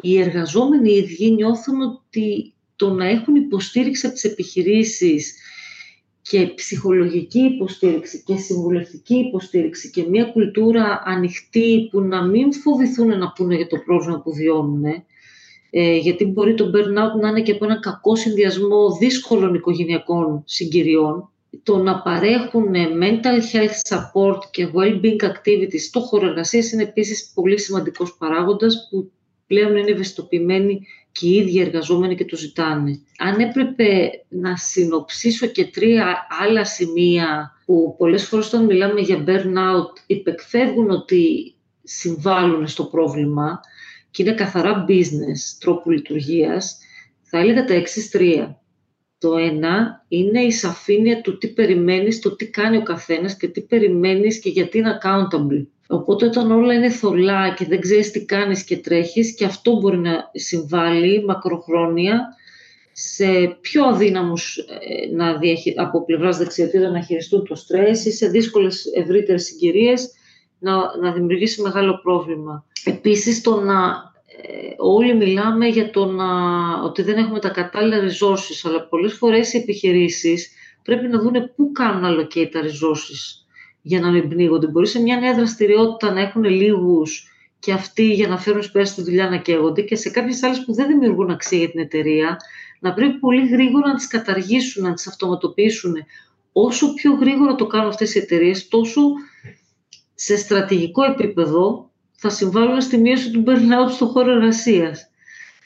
οι 0.00 0.20
εργαζόμενοι 0.20 0.90
οι 0.90 0.96
ίδιοι 0.96 1.30
νιώθουν 1.30 1.80
ότι 1.80 2.54
το 2.76 2.90
να 2.90 3.06
έχουν 3.06 3.34
υποστήριξη 3.34 4.06
από 4.06 4.14
τις 4.14 4.24
επιχειρήσεις 4.24 5.34
και 6.28 6.46
ψυχολογική 6.46 7.38
υποστήριξη 7.38 8.22
και 8.26 8.36
συμβουλευτική 8.36 9.14
υποστήριξη 9.14 9.90
και 9.90 10.06
μια 10.08 10.24
κουλτούρα 10.24 11.02
ανοιχτή 11.04 11.88
που 11.90 12.00
να 12.00 12.26
μην 12.26 12.52
φοβηθούν 12.52 13.18
να 13.18 13.32
πούνε 13.32 13.56
για 13.56 13.66
το 13.66 13.76
πρόβλημα 13.84 14.20
που 14.20 14.32
βιώνουν, 14.32 14.84
ε, 15.70 15.96
γιατί 15.96 16.24
μπορεί 16.24 16.54
το 16.54 16.64
burnout 16.64 17.20
να 17.20 17.28
είναι 17.28 17.42
και 17.42 17.52
από 17.52 17.64
ένα 17.64 17.80
κακό 17.80 18.16
συνδυασμό 18.16 18.96
δύσκολων 19.00 19.54
οικογενειακών 19.54 20.42
συγκυριών. 20.44 21.30
Το 21.62 21.76
να 21.76 22.02
παρέχουν 22.02 22.72
mental 23.02 23.38
health 23.52 23.96
support 23.96 24.38
και 24.50 24.68
well-being 24.74 25.22
activities 25.22 25.80
στο 25.80 26.00
χώρο 26.00 26.26
εργασίας 26.26 26.72
είναι 26.72 26.82
επίσης 26.82 27.32
πολύ 27.34 27.60
σημαντικός 27.60 28.16
παράγοντας 28.16 28.88
που 28.90 29.10
πλέον 29.46 29.76
είναι 29.76 29.90
ευαισθητοποιημένοι 29.90 30.80
και 31.18 31.26
οι 31.26 31.34
ίδιοι 31.34 31.60
εργαζόμενοι 31.60 32.14
και 32.14 32.24
το 32.24 32.36
ζητάνε. 32.36 33.00
Αν 33.18 33.40
έπρεπε 33.40 34.10
να 34.28 34.56
συνοψίσω 34.56 35.46
και 35.46 35.64
τρία 35.64 36.26
άλλα 36.40 36.64
σημεία 36.64 37.52
που 37.64 37.94
πολλές 37.98 38.24
φορές 38.26 38.46
όταν 38.46 38.64
μιλάμε 38.64 39.00
για 39.00 39.24
burnout 39.26 40.02
υπεκφεύγουν 40.06 40.90
ότι 40.90 41.54
συμβάλλουν 41.82 42.66
στο 42.66 42.84
πρόβλημα 42.84 43.60
και 44.10 44.22
είναι 44.22 44.34
καθαρά 44.34 44.84
business 44.88 45.56
τρόπου 45.60 45.90
λειτουργίας, 45.90 46.78
θα 47.22 47.38
έλεγα 47.38 47.64
τα 47.64 47.74
εξή 47.74 48.10
τρία. 48.10 48.60
Το 49.18 49.36
ένα 49.36 50.04
είναι 50.08 50.40
η 50.40 50.50
σαφήνεια 50.50 51.20
του 51.20 51.38
τι 51.38 51.48
περιμένεις, 51.48 52.20
το 52.20 52.36
τι 52.36 52.50
κάνει 52.50 52.76
ο 52.76 52.82
καθένας 52.82 53.36
και 53.36 53.48
τι 53.48 53.60
περιμένεις 53.60 54.40
και 54.40 54.48
γιατί 54.48 54.78
είναι 54.78 54.98
accountable. 55.02 55.66
Οπότε 55.90 56.26
όταν 56.26 56.50
όλα 56.50 56.74
είναι 56.74 56.90
θολά 56.90 57.54
και 57.54 57.64
δεν 57.64 57.80
ξέρεις 57.80 58.10
τι 58.10 58.24
κάνεις 58.24 58.64
και 58.64 58.76
τρέχεις 58.76 59.34
και 59.34 59.44
αυτό 59.44 59.78
μπορεί 59.78 59.98
να 59.98 60.30
συμβάλλει 60.32 61.24
μακροχρόνια 61.24 62.36
σε 62.92 63.58
πιο 63.60 63.84
αδύναμους 63.84 64.56
ε, 64.56 65.14
να 65.14 65.38
διαχει... 65.38 65.74
από 65.76 66.04
πλευράς 66.04 66.38
δεξιοτήτων 66.38 66.92
να 66.92 67.00
χειριστούν 67.00 67.44
το 67.44 67.54
στρες 67.54 68.04
ή 68.04 68.12
σε 68.12 68.28
δύσκολες 68.28 68.84
ευρύτερες 68.94 69.44
συγκυρίες 69.44 70.10
να, 70.58 70.96
να 70.96 71.12
δημιουργήσει 71.12 71.62
μεγάλο 71.62 72.00
πρόβλημα. 72.02 72.64
Επίσης, 72.84 73.40
το 73.40 73.60
να 73.60 73.76
ε, 74.42 74.74
όλοι 74.76 75.14
μιλάμε 75.14 75.66
για 75.66 75.90
το 75.90 76.06
να, 76.06 76.26
ότι 76.82 77.02
δεν 77.02 77.16
έχουμε 77.16 77.38
τα 77.38 77.48
κατάλληλα 77.48 77.96
resources, 77.98 78.60
αλλά 78.62 78.82
πολλές 78.88 79.12
φορές 79.12 79.52
οι 79.52 79.58
επιχειρήσεις 79.58 80.50
πρέπει 80.82 81.08
να 81.08 81.18
δουν 81.18 81.54
πού 81.56 81.72
κάνουν 81.72 82.04
allocate 82.04 82.48
τα 82.50 82.60
resources 82.60 83.47
για 83.82 84.00
να 84.00 84.10
μην 84.10 84.28
πνίγονται. 84.28 84.66
Μπορεί 84.66 84.86
σε 84.86 85.00
μια 85.00 85.16
νέα 85.16 85.34
δραστηριότητα 85.34 86.12
να 86.12 86.20
έχουν 86.20 86.44
λίγους 86.44 87.32
και 87.58 87.72
αυτοί 87.72 88.12
για 88.12 88.28
να 88.28 88.38
φέρουν 88.38 88.62
πέρα 88.72 88.84
στη 88.84 89.02
δουλειά 89.02 89.28
να 89.28 89.36
καίγονται 89.36 89.82
και 89.82 89.96
σε 89.96 90.10
κάποιες 90.10 90.42
άλλες 90.42 90.64
που 90.64 90.74
δεν 90.74 90.86
δημιουργούν 90.86 91.30
αξία 91.30 91.58
για 91.58 91.70
την 91.70 91.80
εταιρεία 91.80 92.36
να 92.80 92.94
πρέπει 92.94 93.18
πολύ 93.18 93.48
γρήγορα 93.48 93.88
να 93.88 93.94
τις 93.94 94.06
καταργήσουν, 94.06 94.82
να 94.82 94.94
τις 94.94 95.06
αυτοματοποιήσουν. 95.06 95.94
Όσο 96.52 96.94
πιο 96.94 97.14
γρήγορα 97.14 97.54
το 97.54 97.66
κάνουν 97.66 97.88
αυτές 97.88 98.14
οι 98.14 98.18
εταιρείες, 98.18 98.68
τόσο 98.68 99.02
σε 100.14 100.36
στρατηγικό 100.36 101.04
επίπεδο 101.04 101.90
θα 102.12 102.30
συμβάλλουν 102.30 102.80
στη 102.80 102.98
μείωση 102.98 103.30
του 103.30 103.44
burnout 103.46 103.90
στον 103.90 104.08
χώρο 104.08 104.30
εργασίας. 104.30 105.10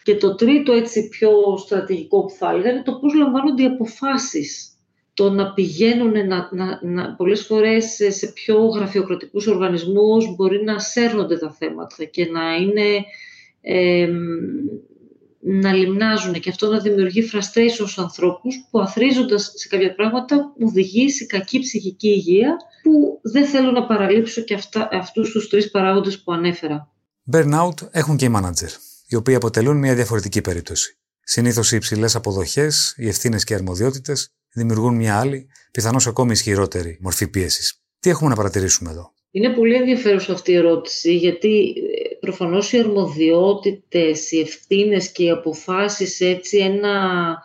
Και 0.03 0.17
το 0.17 0.35
τρίτο 0.35 0.73
έτσι 0.73 1.09
πιο 1.09 1.31
στρατηγικό 1.59 2.25
που 2.25 2.31
θα 2.31 2.51
έλεγα 2.51 2.71
είναι 2.71 2.83
το 2.83 2.93
πώς 2.93 3.15
λαμβάνονται 3.15 3.63
οι 3.63 3.67
αποφάσεις. 3.67 4.72
Το 5.15 5.31
να 5.31 5.53
πηγαίνουν 5.53 6.27
να, 6.27 6.49
να, 6.53 6.81
να, 6.83 7.15
πολλές 7.15 7.47
φορές 7.47 7.99
σε 8.09 8.27
πιο 8.27 8.67
γραφειοκρατικούς 8.67 9.47
οργανισμούς 9.47 10.35
μπορεί 10.35 10.65
να 10.65 10.79
σέρνονται 10.79 11.39
τα 11.39 11.51
θέματα 11.51 12.05
και 12.05 12.27
να 12.27 12.55
είναι 12.55 13.05
να 15.45 15.73
λιμνάζουν 15.73 16.33
και 16.33 16.51
αυτό 16.51 16.67
να 16.67 16.79
δημιουργεί 16.79 17.31
frustration 17.33 17.73
στους 17.73 17.99
ανθρώπους 17.99 18.67
που 18.71 18.81
αθρίζοντας 18.81 19.53
σε 19.55 19.69
κάποια 19.69 19.95
πράγματα 19.95 20.53
οδηγεί 20.61 21.11
σε 21.11 21.25
κακή 21.25 21.61
ψυχική 21.61 22.09
υγεία 22.09 22.57
που 22.83 23.21
δεν 23.23 23.47
θέλω 23.47 23.71
να 23.71 23.87
παραλείψω 23.87 24.41
και 24.41 24.55
αυτά, 24.55 24.89
αυτούς 24.93 25.31
τους 25.31 25.49
τρεις 25.49 25.71
παράγοντες 25.71 26.23
που 26.23 26.33
ανέφερα. 26.33 26.93
Burnout 27.33 27.89
έχουν 27.91 28.17
και 28.17 28.25
οι 28.25 28.33
manager, 28.37 28.69
οι 29.09 29.17
οποίοι 29.17 29.35
αποτελούν 29.35 29.77
μια 29.77 29.95
διαφορετική 29.95 30.41
περίπτωση. 30.41 30.97
Συνήθως 31.23 31.73
οι 31.73 31.77
υψηλές 31.77 32.15
αποδοχές, 32.15 32.95
οι 32.97 33.09
ευθύνες 33.09 33.45
και 33.45 33.53
οι 33.53 33.57
αρμοδιότητες 33.57 34.33
δημιουργούν 34.55 34.95
μια 34.95 35.19
άλλη, 35.19 35.49
πιθανώς 35.71 36.07
ακόμη 36.07 36.33
ισχυρότερη 36.33 36.99
μορφή 37.01 37.29
πίεσης. 37.29 37.83
Τι 38.01 38.11
έχουμε 38.11 38.31
να 38.31 38.37
παρατηρήσουμε 38.37 38.91
εδώ; 38.91 39.13
Είναι 39.31 39.51
πολύ 39.51 39.75
ενδιαφέρουσα 39.75 40.33
αυτή 40.33 40.53
η 40.53 40.55
ερώτηση, 40.55 41.17
γιατί 41.17 41.75
ε, 41.77 42.15
προφανώς 42.21 42.73
οι 42.73 42.79
αρμοδιότητες, 42.79 44.31
οι 44.31 44.41
ευθύνες 44.41 45.13
και 45.13 45.25
οι 45.25 45.31
αποφάσεις 45.31 46.21
έτσι 46.21 46.59
ένα 46.59 47.37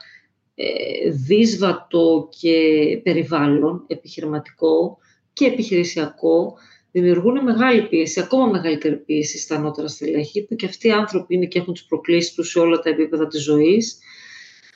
ε, 0.55 1.09
δύσβατο 1.11 2.29
και 2.39 2.59
περιβάλλον 3.03 3.85
επιχειρηματικό 3.87 4.97
και 5.33 5.45
επιχειρησιακό 5.45 6.53
δημιουργούν 6.91 7.43
μεγάλη 7.43 7.87
πίεση, 7.87 8.19
ακόμα 8.19 8.45
μεγαλύτερη 8.47 8.95
πίεση 8.95 9.37
στα 9.37 9.55
ανώτερα 9.55 9.87
στελέχη, 9.87 10.43
που 10.43 10.55
και 10.55 10.65
αυτοί 10.65 10.87
οι 10.87 10.91
άνθρωποι 10.91 11.35
είναι 11.35 11.45
και 11.45 11.59
έχουν 11.59 11.73
τις 11.73 11.85
προκλήσεις 11.85 12.33
τους 12.33 12.49
σε 12.49 12.59
όλα 12.59 12.79
τα 12.79 12.89
επίπεδα 12.89 13.27
της 13.27 13.43
ζωής, 13.43 13.99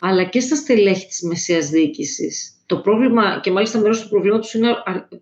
αλλά 0.03 0.23
και 0.23 0.39
στα 0.39 0.55
στελέχη 0.55 1.07
της 1.07 1.21
μεσαίας 1.21 1.69
διοίκησης 1.69 2.61
το 2.71 2.77
πρόβλημα, 2.77 3.39
και 3.43 3.51
μάλιστα 3.51 3.79
μέρος 3.79 4.01
του 4.01 4.09
προβλήματος 4.09 4.53
είναι 4.53 4.69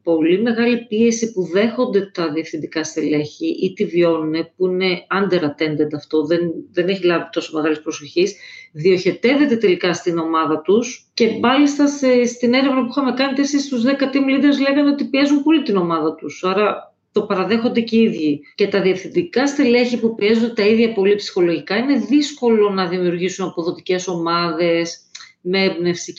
πολύ 0.03 0.41
μεγάλη 0.41 0.85
πίεση 0.85 1.31
που 1.31 1.41
δέχονται 1.53 2.11
τα 2.13 2.31
διευθυντικά 2.31 2.83
στελέχη 2.83 3.47
ή 3.47 3.73
τη 3.73 3.85
βιώνουν, 3.85 4.33
που 4.55 4.67
είναι 4.67 5.05
underattended 5.19 5.91
αυτό, 5.95 6.25
δεν, 6.25 6.39
δεν 6.71 6.87
έχει 6.87 7.03
λάβει 7.05 7.29
τόσο 7.31 7.51
μεγάλης 7.55 7.81
προσοχής, 7.81 8.35
διοχετεύεται 8.71 9.55
τελικά 9.55 9.93
στην 9.93 10.17
ομάδα 10.17 10.61
τους 10.61 11.09
και 11.13 11.37
μάλιστα 11.41 11.87
σε, 11.87 12.25
στην 12.25 12.53
έρευνα 12.53 12.81
που 12.81 12.89
είχαμε 12.89 13.13
κάνει, 13.13 13.33
4 13.37 13.41
στους 13.65 13.83
10 13.85 13.87
team 13.87 14.25
leaders 14.29 14.59
λέγανε 14.61 14.89
ότι 14.89 15.05
πιέζουν 15.05 15.43
πολύ 15.43 15.61
την 15.61 15.75
ομάδα 15.77 16.15
τους. 16.15 16.43
Άρα 16.43 16.88
το 17.11 17.21
παραδέχονται 17.21 17.81
και 17.81 17.97
οι 17.97 18.01
ίδιοι. 18.01 18.41
Και 18.55 18.67
τα 18.67 18.81
διευθυντικά 18.81 19.47
στελέχη 19.47 19.99
που 19.99 20.15
πιέζουν 20.15 20.55
τα 20.55 20.65
ίδια 20.65 20.93
πολύ 20.93 21.15
ψυχολογικά 21.15 21.77
είναι 21.77 21.97
δύσκολο 21.97 22.69
να 22.69 22.87
δημιουργήσουν 22.87 23.47
αποδοτικές 23.47 24.07
ομάδες 24.07 24.99
με 25.41 25.63
έμπνευση 25.63 26.13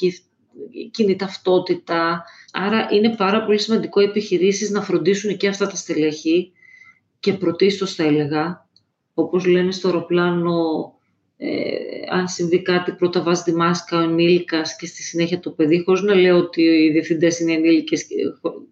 κοινή 0.91 1.17
ταυτότητα. 1.17 2.25
Άρα 2.53 2.89
είναι 2.93 3.17
πάρα 3.17 3.45
πολύ 3.45 3.59
σημαντικό 3.59 4.01
οι 4.01 4.05
επιχειρήσεις 4.05 4.71
να 4.71 4.83
φροντίσουν 4.83 5.37
και 5.37 5.49
αυτά 5.49 5.67
τα 5.67 5.77
στελέχη 5.77 6.53
και 7.21 7.33
πρωτίστως 7.33 7.95
θα 7.95 8.05
έλεγα, 8.05 8.69
όπως 9.15 9.47
λένε 9.47 9.73
στο 9.73 9.89
αεροπλάνο, 9.89 10.55
ε, 11.43 12.15
αν 12.17 12.29
συμβεί 12.29 12.63
κάτι 12.63 12.93
πρώτα 12.93 13.23
βάζεις 13.23 13.45
τη 13.45 13.53
μάσκα 13.53 13.99
ο 13.99 14.03
ενήλικας 14.03 14.77
και 14.77 14.87
στη 14.87 15.03
συνέχεια 15.03 15.41
το 15.41 15.51
παιδί, 15.51 15.83
χωρίς 15.85 16.03
να 16.03 16.15
λέω 16.15 16.37
ότι 16.37 16.63
οι 16.63 16.91
διευθυντές 16.91 17.41
είναι 17.41 17.53
ενήλικες, 17.53 18.07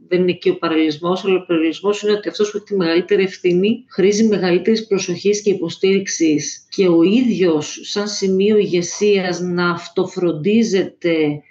δεν 0.09 0.21
είναι 0.21 0.31
εκεί 0.31 0.49
ο 0.49 0.59
παραλληλισμός, 0.59 1.25
αλλά 1.25 1.37
ο 1.37 1.45
παραλληλισμός 1.47 2.03
είναι 2.03 2.13
ότι 2.13 2.29
αυτός 2.29 2.51
που 2.51 2.57
έχει 2.57 2.67
τη 2.67 2.77
μεγαλύτερη 2.77 3.23
ευθύνη 3.23 3.85
χρήζει 3.89 4.25
μεγαλύτερης 4.25 4.87
προσοχής 4.87 5.43
και 5.43 5.51
υποστήριξης. 5.51 6.67
Και 6.69 6.89
ο 6.89 7.03
ίδιος 7.03 7.81
σαν 7.83 8.09
σημείο 8.09 8.57
ηγεσίας 8.57 9.41
να 9.41 9.71
αυτοφροντίζεται 9.71 11.43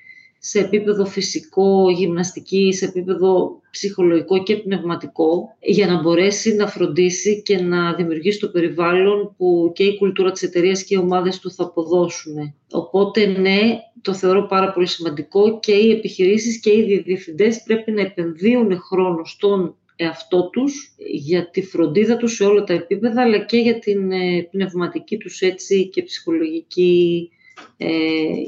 σε 0.50 0.60
επίπεδο 0.60 1.06
φυσικό, 1.06 1.90
γυμναστική, 1.90 2.74
σε 2.74 2.86
επίπεδο 2.86 3.62
ψυχολογικό 3.72 4.44
και 4.44 4.56
πνευματικό, 4.56 5.56
για 5.60 5.88
να 5.88 6.02
μπορέσει 6.02 6.56
να 6.56 6.68
φροντίσει 6.68 7.42
και 7.42 7.62
να 7.62 7.94
δημιουργήσει 7.94 8.40
το 8.40 8.48
περιβάλλον 8.48 9.36
που 9.38 9.72
και 9.76 9.84
η 9.84 9.98
κουλτούρα 9.98 10.32
της 10.32 10.42
εταιρείας 10.42 10.84
και 10.84 10.96
οι 10.96 10.98
ομάδες 10.98 11.40
του 11.40 11.52
θα 11.52 11.64
αποδώσουν. 11.64 12.54
Οπότε 12.72 13.26
ναι, 13.26 13.60
το 14.02 14.14
θεωρώ 14.14 14.46
πάρα 14.46 14.72
πολύ 14.72 14.88
σημαντικό 14.88 15.60
και 15.60 15.72
οι 15.72 15.92
επιχειρήσεις 15.92 16.60
και 16.60 16.70
οι 16.70 17.02
διευθυντές 17.06 17.64
πρέπει 17.64 17.92
να 17.92 18.02
επενδύουν 18.02 18.80
χρόνο 18.80 19.26
στον 19.26 19.76
εαυτό 19.96 20.50
τους, 20.50 20.96
για 21.12 21.50
τη 21.50 21.62
φροντίδα 21.64 22.18
τους 22.18 22.36
σε 22.36 22.44
όλα 22.44 22.64
τα 22.64 22.74
επίπεδα, 22.74 23.22
αλλά 23.22 23.40
και 23.40 23.58
για 23.58 23.80
την 23.80 24.12
ε, 24.12 24.48
πνευματική 24.52 25.18
τους 25.18 25.42
έτσι 25.42 25.88
και 25.88 26.04
ψυχολογική 26.04 27.30
ε, 27.78 27.88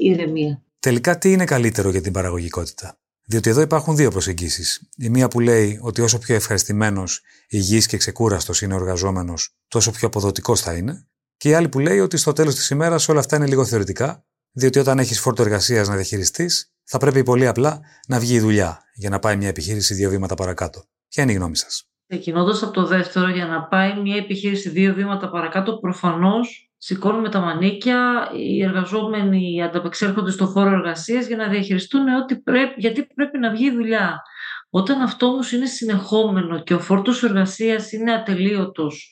ηρεμία. 0.00 0.62
Τελικά, 0.80 1.18
τι 1.18 1.32
είναι 1.32 1.44
καλύτερο 1.44 1.90
για 1.90 2.00
την 2.00 2.12
παραγωγικότητα; 2.12 2.98
Διότι 3.26 3.50
εδώ 3.50 3.60
υπάρχουν 3.60 3.96
δύο 3.96 4.10
προσεγγίσεις. 4.10 4.88
Η 4.96 5.08
μία 5.08 5.28
που 5.28 5.40
λέει 5.40 5.78
ότι 5.82 6.00
όσο 6.00 6.18
πιο 6.18 6.34
ευχαριστημένος, 6.34 7.20
υγιής 7.48 7.86
και 7.86 7.96
ξεκούραστος 7.96 8.62
είναι 8.62 8.74
ο 8.74 8.76
εργαζόμενος, 8.76 9.56
τόσο 9.68 9.90
πιο 9.90 10.08
αποδοτικός 10.08 10.60
θα 10.60 10.74
είναι. 10.74 11.06
Και 11.36 11.48
η 11.48 11.54
άλλη 11.54 11.68
που 11.68 11.78
λέει 11.78 11.98
ότι 11.98 12.16
στο 12.16 12.32
τέλος 12.32 12.54
της 12.54 12.70
ημέρας 12.70 13.08
όλα 13.08 13.20
αυτά 13.20 13.36
είναι 13.36 13.46
λίγο 13.46 13.64
θεωρητικά, 13.64 14.24
διότι 14.52 14.78
όταν 14.78 14.98
έχεις 14.98 15.20
φόρτο 15.20 15.42
εργασίας 15.42 15.88
να 15.88 15.94
διαχειριστείς, 15.94 16.74
θα 16.84 16.98
πρέπει 16.98 17.22
πολύ 17.22 17.46
απλά 17.46 17.80
να 18.08 18.18
βγει 18.18 18.34
η 18.34 18.40
δουλειά 18.40 18.82
για 18.94 19.10
να 19.10 19.18
πάει 19.18 19.36
μια 19.36 19.48
επιχείρηση 19.48 19.94
δύο 19.94 20.10
βήματα 20.10 20.34
παρακάτω. 20.34 20.84
Ποια 21.08 21.22
είναι 21.22 21.32
η 21.32 21.34
γνώμη 21.34 21.56
σας; 21.56 21.90
Ξεκινώντας 22.06 22.62
από 22.62 22.72
το 22.72 22.86
δεύτερο, 22.86 23.28
για 23.28 23.46
να 23.46 23.62
πάει 23.64 24.00
μια 24.00 24.16
επιχείρηση 24.16 24.68
δύο 24.68 24.94
βήματα 24.94 25.30
παρακάτω, 25.30 25.78
προφανώς 25.78 26.69
σηκώνουμε 26.82 27.28
τα 27.28 27.40
μανίκια, 27.40 28.30
οι 28.34 28.62
εργαζόμενοι 28.62 29.62
ανταπεξέρχονται 29.62 30.30
στο 30.30 30.46
χώρο 30.46 30.70
εργασίας 30.70 31.26
για 31.26 31.36
να 31.36 31.48
διαχειριστούν 31.48 32.08
ό,τι 32.08 32.36
πρέπει, 32.36 32.74
γιατί 32.76 33.06
πρέπει 33.14 33.38
να 33.38 33.50
βγει 33.50 33.66
η 33.66 33.70
δουλειά. 33.70 34.22
Όταν 34.70 35.00
αυτό 35.00 35.26
όμως 35.26 35.52
είναι 35.52 35.66
συνεχόμενο 35.66 36.62
και 36.62 36.74
ο 36.74 36.80
φόρτος 36.80 37.22
εργασίας 37.22 37.92
είναι 37.92 38.12
ατελείωτος 38.12 39.10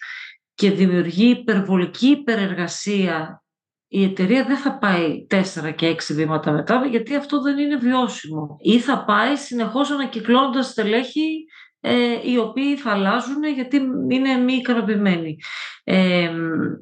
και 0.55 0.71
δημιουργεί 0.71 1.29
υπερβολική 1.29 2.07
υπερεργασία, 2.07 3.43
η 3.89 4.05
εταιρεία 4.05 4.45
δεν 4.45 4.57
θα 4.57 4.79
πάει 4.79 5.27
τέσσερα 5.27 5.71
και 5.71 5.87
έξι 5.87 6.15
βήματα 6.15 6.53
μετά, 6.53 6.87
γιατί 6.91 7.15
αυτό 7.15 7.41
δεν 7.41 7.59
είναι 7.59 7.77
βιώσιμο. 7.77 8.57
Ή 8.61 8.79
θα 8.79 9.05
πάει 9.05 9.37
συνεχώς 9.37 9.91
ανακυκλώνοντας 9.91 10.67
στελέχη 10.67 11.45
ε, 11.81 12.31
οι 12.31 12.39
οποίοι 12.39 12.77
θα 12.77 12.91
αλλάζουν 12.91 13.45
γιατί 13.55 13.77
είναι 14.09 14.37
μη 14.37 14.53
ικανοποιημένοι. 14.53 15.37
Ε, 15.85 16.31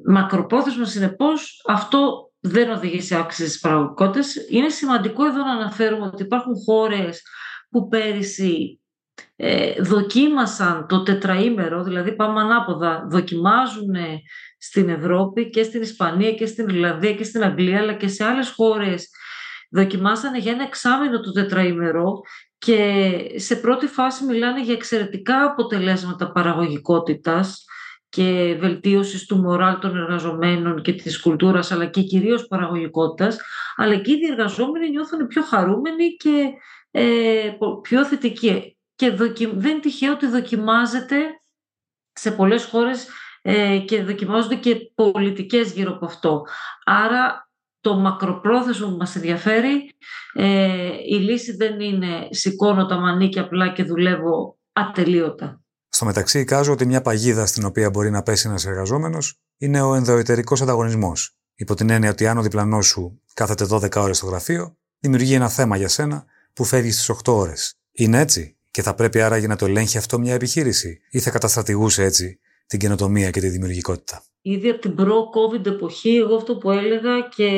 μακροπρόθεσμα, 0.05 0.85
συνεπώς, 0.85 1.63
αυτό 1.67 2.31
δεν 2.39 2.69
οδηγεί 2.69 3.01
σε 3.01 3.15
αύξηση 3.15 3.49
της 3.49 3.59
παραγωγικότητας. 3.59 4.35
Είναι 4.49 4.69
σημαντικό 4.69 5.25
εδώ 5.25 5.37
να 5.37 5.51
αναφέρουμε 5.51 6.05
ότι 6.05 6.23
υπάρχουν 6.23 6.53
χώρες 6.65 7.21
που 7.69 7.87
πέρυσι 7.87 8.79
ε, 9.35 9.81
δοκίμασαν 9.81 10.87
το 10.87 11.03
τετραήμερο, 11.03 11.83
δηλαδή 11.83 12.15
πάμε 12.15 12.41
ανάποδα, 12.41 13.07
δοκιμάζουν 13.09 13.95
στην 14.57 14.89
Ευρώπη 14.89 15.49
και 15.49 15.63
στην 15.63 15.81
Ισπανία 15.81 16.33
και 16.33 16.45
στην 16.45 16.67
Ιρλανδία 16.67 17.13
και 17.13 17.23
στην 17.23 17.43
Αγγλία, 17.43 17.79
αλλά 17.79 17.93
και 17.93 18.07
σε 18.07 18.23
άλλες 18.23 18.49
χώρες 18.49 19.09
δοκιμάσανε 19.71 20.37
για 20.37 20.51
ένα 20.51 20.63
εξάμεινο 20.63 21.19
το 21.19 21.31
τετραήμερο 21.31 22.21
και 22.57 23.19
σε 23.35 23.55
πρώτη 23.55 23.87
φάση 23.87 24.25
μιλάνε 24.25 24.61
για 24.61 24.73
εξαιρετικά 24.73 25.43
αποτελέσματα 25.43 26.31
παραγωγικότητας 26.31 27.65
και 28.09 28.57
βελτίωσης 28.59 29.25
του 29.25 29.37
μοράλ 29.37 29.79
των 29.79 29.97
εργαζομένων 29.97 30.81
και 30.81 30.93
της 30.93 31.21
κουλτούρας 31.21 31.71
αλλά 31.71 31.85
και 31.85 32.01
κυρίως 32.01 32.47
παραγωγικότητας 32.47 33.37
αλλά 33.75 33.95
και 33.95 34.11
οι 34.11 34.19
εργαζόμενοι 34.31 34.89
νιώθουν 34.89 35.27
πιο 35.27 35.41
χαρούμενοι 35.41 36.15
και 36.15 36.49
ε, 36.91 37.51
πιο 37.81 38.05
θετικοί 38.05 38.77
και 38.95 39.11
δεν 39.11 39.71
είναι 39.71 39.79
τυχαίο 39.79 40.11
ότι 40.11 40.27
δοκιμάζεται 40.27 41.17
σε 42.13 42.31
πολλές 42.31 42.65
χώρες 42.65 43.07
ε, 43.41 43.77
και 43.77 44.03
δοκιμάζονται 44.03 44.55
και 44.55 44.75
πολιτικές 44.95 45.71
γύρω 45.73 45.91
από 45.91 46.05
αυτό. 46.05 46.45
Άρα 46.85 47.46
το 47.87 47.95
μακροπρόθεσμο 47.95 48.89
που 48.89 48.97
μας 48.97 49.15
ενδιαφέρει. 49.15 49.91
Ε, 50.33 50.77
η 51.09 51.15
λύση 51.15 51.55
δεν 51.55 51.79
είναι 51.79 52.27
σηκώνω 52.29 52.85
τα 52.85 52.97
μανίκια 52.97 53.41
απλά 53.41 53.73
και 53.73 53.83
δουλεύω 53.83 54.57
ατελείωτα. 54.73 55.61
Στο 55.89 56.05
μεταξύ, 56.05 56.39
εικάζω 56.39 56.71
ότι 56.71 56.85
μια 56.85 57.01
παγίδα 57.01 57.45
στην 57.45 57.65
οποία 57.65 57.89
μπορεί 57.89 58.09
να 58.09 58.23
πέσει 58.23 58.47
ένας 58.47 58.65
εργαζόμενος 58.65 59.39
είναι 59.57 59.81
ο 59.81 59.93
ενδοετερικό 59.95 60.55
ανταγωνισμός. 60.61 61.35
Υπό 61.55 61.73
την 61.73 61.89
έννοια 61.89 62.09
ότι 62.09 62.27
αν 62.27 62.37
ο 62.37 62.41
διπλανός 62.41 62.85
σου 62.85 63.21
κάθεται 63.33 63.65
12 63.69 63.95
ώρες 63.95 64.17
στο 64.17 64.25
γραφείο, 64.25 64.77
δημιουργεί 64.99 65.33
ένα 65.33 65.49
θέμα 65.49 65.77
για 65.77 65.87
σένα 65.87 66.25
που 66.53 66.63
φεύγει 66.63 66.91
στις 66.91 67.09
8 67.09 67.33
ώρες. 67.33 67.73
Είναι 67.91 68.19
έτσι, 68.19 68.57
και 68.71 68.81
θα 68.81 68.93
πρέπει 68.93 69.21
άραγε 69.21 69.47
να 69.47 69.55
το 69.55 69.65
ελέγχει 69.65 69.97
αυτό 69.97 70.19
μια 70.19 70.33
επιχείρηση, 70.33 70.99
ή 71.09 71.19
θα 71.19 71.29
καταστρατηγούσε 71.29 72.03
έτσι 72.03 72.39
την 72.67 72.79
καινοτομία 72.79 73.29
και 73.29 73.39
τη 73.39 73.49
δημιουργικότητα. 73.49 74.21
Ήδη 74.41 74.69
από 74.69 74.81
την 74.81 74.95
προ-COVID 74.95 75.65
εποχή, 75.65 76.15
εγώ 76.15 76.35
αυτό 76.35 76.57
που 76.57 76.71
έλεγα 76.71 77.19
και, 77.35 77.49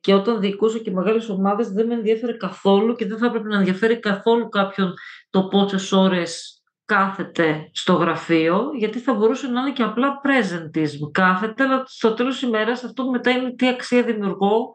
και 0.00 0.14
όταν 0.14 0.40
διοικούσα 0.40 0.78
και 0.78 0.90
μεγάλες 0.90 1.28
ομάδες, 1.28 1.68
δεν 1.68 1.86
με 1.86 1.94
ενδιαφέρει 1.94 2.36
καθόλου 2.36 2.94
και 2.94 3.06
δεν 3.06 3.18
θα 3.18 3.26
έπρεπε 3.26 3.48
να 3.48 3.58
ενδιαφέρει 3.58 3.98
καθόλου 3.98 4.48
κάποιον 4.48 4.94
το 5.30 5.44
πόσες 5.44 5.92
ώρες 5.92 6.62
κάθεται 6.84 7.70
στο 7.72 7.92
γραφείο, 7.92 8.70
γιατί 8.78 8.98
θα 8.98 9.14
μπορούσε 9.14 9.46
να 9.46 9.60
είναι 9.60 9.72
και 9.72 9.82
απλά 9.82 10.20
presentism. 10.24 11.10
Κάθεται, 11.12 11.64
αλλά 11.64 11.82
στο 11.86 12.14
τέλος 12.14 12.38
της 12.38 12.42
ημέρας 12.42 12.84
αυτό 12.84 13.04
που 13.04 13.10
μετά 13.10 13.30
είναι 13.30 13.54
τι 13.54 13.68
αξία 13.68 14.02
δημιουργώ, 14.02 14.70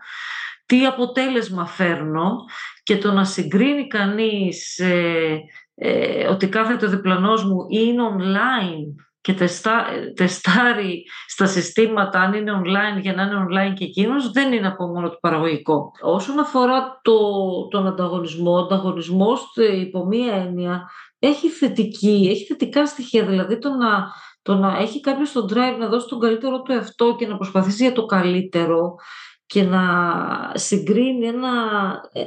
τι 0.65 0.86
αποτέλεσμα 0.86 1.65
φέρνω 1.65 2.36
και 2.84 2.97
το 2.97 3.12
να 3.12 3.25
συγκρίνει 3.25 3.88
κανείς 3.88 4.79
ε, 4.79 5.39
ε, 5.75 6.27
ότι 6.27 6.49
κάθεται 6.49 6.86
ο 6.86 6.89
διπλανός 6.89 7.43
μου 7.45 7.65
είναι 7.69 8.01
online 8.17 8.95
και 9.23 9.33
τεστά, 9.33 9.86
τεστάρει 10.15 11.03
στα 11.27 11.45
συστήματα 11.45 12.19
αν 12.19 12.33
είναι 12.33 12.62
online 12.63 13.01
για 13.01 13.13
να 13.13 13.23
είναι 13.23 13.45
online 13.49 13.73
και 13.73 13.83
εκείνος, 13.83 14.31
δεν 14.31 14.53
είναι 14.53 14.67
από 14.67 14.88
μόνο 14.88 15.09
του 15.09 15.17
παραγωγικό. 15.19 15.91
Όσον 16.01 16.39
αφορά 16.39 16.99
το, 17.01 17.17
τον 17.67 17.88
ανταγωνισμό, 17.88 18.51
ο 18.51 18.57
ανταγωνισμός 18.57 19.53
υπό 19.79 20.05
μία 20.05 20.33
έννοια 20.33 20.89
έχει 21.19 21.49
θετική, 21.49 22.27
έχει 22.31 22.45
θετικά 22.45 22.86
στοιχεία. 22.86 23.25
Δηλαδή 23.25 23.57
το 23.57 23.69
να, 23.69 24.12
το 24.41 24.55
να 24.55 24.77
έχει 24.77 24.99
κάποιος 24.99 25.31
τον 25.31 25.47
drive 25.49 25.77
να 25.79 25.88
δώσει 25.88 26.07
τον 26.07 26.19
καλύτερο 26.19 26.62
του 26.62 26.71
εαυτό 26.71 27.15
και 27.19 27.27
να 27.27 27.36
προσπαθήσει 27.36 27.83
για 27.83 27.93
το 27.93 28.05
καλύτερο 28.05 28.95
και 29.45 29.63
να 29.63 29.81
συγκρίνει 30.53 31.27
ένα, 31.27 31.51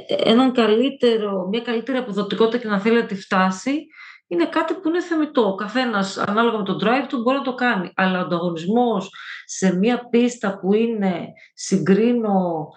έναν 0.07 0.51
καλύτερο, 0.51 1.47
μια 1.49 1.61
καλύτερη 1.61 1.97
αποδοτικότητα 1.97 2.57
και 2.57 2.67
να 2.67 2.79
θέλει 2.79 2.95
να 2.95 3.05
τη 3.05 3.15
φτάσει, 3.15 3.87
είναι 4.27 4.45
κάτι 4.45 4.73
που 4.73 4.89
είναι 4.89 5.01
θεμητό. 5.01 5.47
Ο 5.47 5.55
καθένας, 5.55 6.17
ανάλογα 6.17 6.57
με 6.57 6.63
τον 6.63 6.79
drive 6.83 7.05
του, 7.07 7.21
μπορεί 7.21 7.37
να 7.37 7.43
το 7.43 7.53
κάνει. 7.53 7.91
Αλλά 7.95 8.19
ο 8.19 8.21
ανταγωνισμός 8.21 9.13
σε 9.45 9.77
μια 9.77 10.07
πίστα 10.09 10.59
που 10.59 10.73
είναι 10.73 11.27
συγκρίνω 11.53 12.67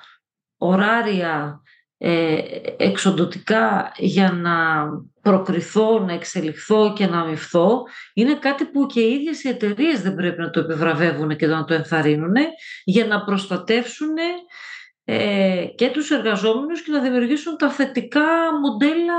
ωράρια 0.57 1.63
ε, 2.03 2.39
εξοντοτικά 2.77 3.93
για 3.97 4.33
να 4.33 4.87
προκριθώ, 5.23 5.99
να 5.99 6.13
εξελιχθώ 6.13 6.93
και 6.93 7.07
να 7.07 7.21
αμυφθώ 7.21 7.83
είναι 8.15 8.35
κάτι 8.35 8.65
που 8.65 8.87
και 8.87 9.01
οι 9.01 9.13
ίδιες 9.13 9.45
οι 9.45 9.49
εταιρείες 9.49 10.03
δεν 10.03 10.15
πρέπει 10.15 10.41
να 10.41 10.51
το 10.51 10.61
επιβραβεύουν 10.61 11.37
και 11.37 11.47
να 11.47 11.65
το 11.65 11.75
ενθαρρύνουν 11.75 12.35
για 12.85 13.07
να 13.07 13.25
προστατεύσουν 13.25 14.15
ε, 15.05 15.65
και 15.75 15.91
τους 15.91 16.11
εργαζόμενους 16.11 16.83
και 16.83 16.93
να 16.93 17.01
δημιουργήσουν 17.01 17.57
τα 17.57 17.71
θετικά 17.71 18.59
μοντέλα 18.63 19.15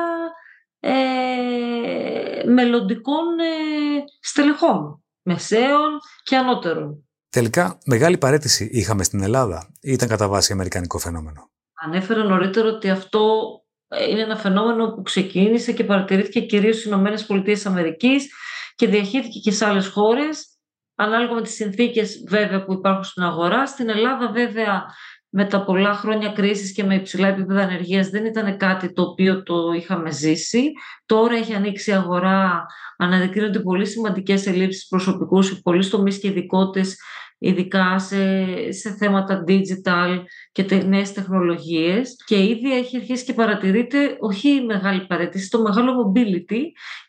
ε, 0.83 2.43
μελλοντικών 2.47 3.39
ε, 3.39 4.03
στελεχών, 4.21 5.03
μεσαίων 5.21 5.99
και 6.23 6.35
ανώτερων. 6.37 7.05
Τελικά, 7.29 7.77
μεγάλη 7.85 8.17
παρέτηση 8.17 8.69
είχαμε 8.71 9.03
στην 9.03 9.23
Ελλάδα 9.23 9.71
ή 9.81 9.91
ήταν 9.91 10.07
κατά 10.07 10.27
βάση 10.27 10.53
αμερικανικό 10.53 10.97
φαινόμενο; 10.97 11.51
Ανέφερα 11.73 12.23
νωρίτερα 12.23 12.67
ότι 12.67 12.89
αυτό 12.89 13.45
ε, 13.87 14.09
είναι 14.09 14.21
ένα 14.21 14.37
φαινόμενο 14.37 14.93
που 14.93 15.01
ξεκίνησε 15.01 15.71
και 15.71 15.83
παρατηρήθηκε 15.83 16.41
κυρίως 16.41 16.75
στις 16.75 16.87
Ηνωμένες 16.87 17.25
Πολιτείες 17.25 17.65
Αμερικής 17.65 18.29
και 18.75 18.87
διαχείριθηκε 18.87 19.39
και 19.39 19.51
σε 19.51 19.65
άλλες 19.65 19.87
χώρες, 19.87 20.57
ανάλογα 20.95 21.33
με 21.33 21.41
τις 21.41 21.53
συνθήκες 21.53 22.23
βέβαια 22.27 22.65
που 22.65 22.73
υπάρχουν 22.73 23.03
στην 23.03 23.23
αγορά. 23.23 23.65
Στην 23.65 23.89
Ελλάδα 23.89 24.31
βέβαια 24.31 24.85
με 25.33 25.45
τα 25.45 25.63
πολλά 25.63 25.93
χρόνια 25.93 26.29
κρίσης 26.29 26.73
και 26.73 26.83
με 26.83 26.95
υψηλά 26.95 27.27
επίπεδα 27.27 27.61
ανεργίας 27.61 28.09
δεν 28.09 28.25
ήταν 28.25 28.57
κάτι 28.57 28.93
το 28.93 29.01
οποίο 29.01 29.43
το 29.43 29.71
είχαμε 29.75 30.11
ζήσει. 30.11 30.71
Τώρα 31.05 31.35
έχει 31.35 31.53
ανοίξει 31.53 31.89
η 31.89 31.93
αγορά, 31.93 32.65
αναδεικνύονται 32.97 33.59
πολύ 33.59 33.85
σημαντικές 33.85 34.47
ελλείψεις 34.47 34.87
προσωπικούς 34.87 35.45
σε 35.45 35.55
πολλοί 35.63 35.87
τομείς 35.87 36.19
και 36.19 36.27
ειδικότητες 36.27 36.97
ειδικά 37.43 37.99
σε, 37.99 38.71
σε 38.71 38.91
θέματα 38.91 39.43
digital 39.47 40.23
και 40.51 40.63
τε, 40.63 40.83
νέες 40.83 41.13
τεχνολογίες 41.13 42.15
και 42.25 42.43
ήδη 42.43 42.77
έχει 42.77 42.97
αρχίσει 42.97 43.25
και 43.25 43.33
παρατηρείται 43.33 44.17
όχι 44.19 44.49
η 44.49 44.65
μεγάλη 44.65 45.05
παρέτηση, 45.05 45.49
το 45.49 45.61
μεγάλο 45.61 46.13
mobility 46.13 46.61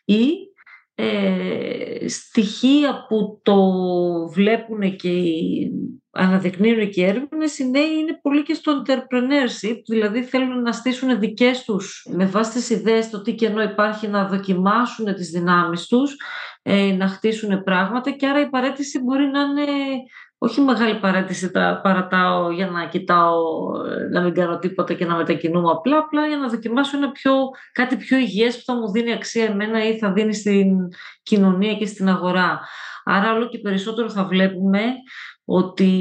ή 0.05 0.29
ε, 0.95 2.07
στοιχεία 2.07 3.05
που 3.07 3.39
το 3.43 3.57
βλέπουν 4.33 4.95
και 4.95 5.09
αναδεικνύουν 6.11 6.89
και 6.89 7.01
οι 7.01 7.03
έρευνες, 7.03 7.59
οι 7.59 7.69
νέοι 7.69 7.97
είναι 7.99 8.19
πολύ 8.21 8.43
και 8.43 8.53
στο 8.53 8.81
entrepreneurship, 8.81 9.77
δηλαδή 9.89 10.23
θέλουν 10.23 10.61
να 10.61 10.71
στήσουν 10.71 11.19
δικές 11.19 11.63
τους 11.63 12.07
με 12.09 12.25
βάση 12.25 12.51
τις 12.51 12.69
ιδέες 12.69 13.09
το 13.09 13.21
τι 13.21 13.35
κενό 13.35 13.61
υπάρχει 13.61 14.07
να 14.07 14.27
δοκιμάσουν 14.27 15.13
τις 15.15 15.29
δυνάμεις 15.29 15.87
τους, 15.87 16.15
ε, 16.61 16.91
να 16.91 17.07
χτίσουν 17.07 17.63
πράγματα 17.63 18.11
και 18.11 18.27
άρα 18.27 18.41
η 18.41 18.49
παρέτηση 18.49 18.99
μπορεί 18.99 19.25
να 19.25 19.39
είναι 19.41 19.71
όχι 20.43 20.61
μεγάλη 20.61 20.99
παρέτηση, 20.99 21.51
τα 21.51 21.79
παρατάω 21.83 22.51
για 22.51 22.67
να 22.67 22.87
κοιτάω, 22.87 23.41
να 24.11 24.21
μην 24.21 24.33
κάνω 24.33 24.59
τίποτα 24.59 24.93
και 24.93 25.05
να 25.05 25.15
μετακινούμε 25.15 25.71
απλά, 25.71 25.97
απλά 25.97 26.27
για 26.27 26.37
να 26.37 26.47
δοκιμάσω 26.47 26.97
ένα 26.97 27.11
πιο, 27.11 27.33
κάτι 27.71 27.95
πιο 27.95 28.17
υγιές 28.17 28.57
που 28.57 28.63
θα 28.65 28.75
μου 28.75 28.91
δίνει 28.91 29.13
αξία 29.13 29.45
εμένα 29.45 29.87
ή 29.87 29.97
θα 29.97 30.11
δίνει 30.11 30.33
στην 30.33 30.77
κοινωνία 31.23 31.75
και 31.75 31.85
στην 31.85 32.09
αγορά. 32.09 32.59
Άρα 33.03 33.33
όλο 33.33 33.47
και 33.47 33.59
περισσότερο 33.59 34.09
θα 34.09 34.25
βλέπουμε 34.25 34.81
ότι 35.45 35.91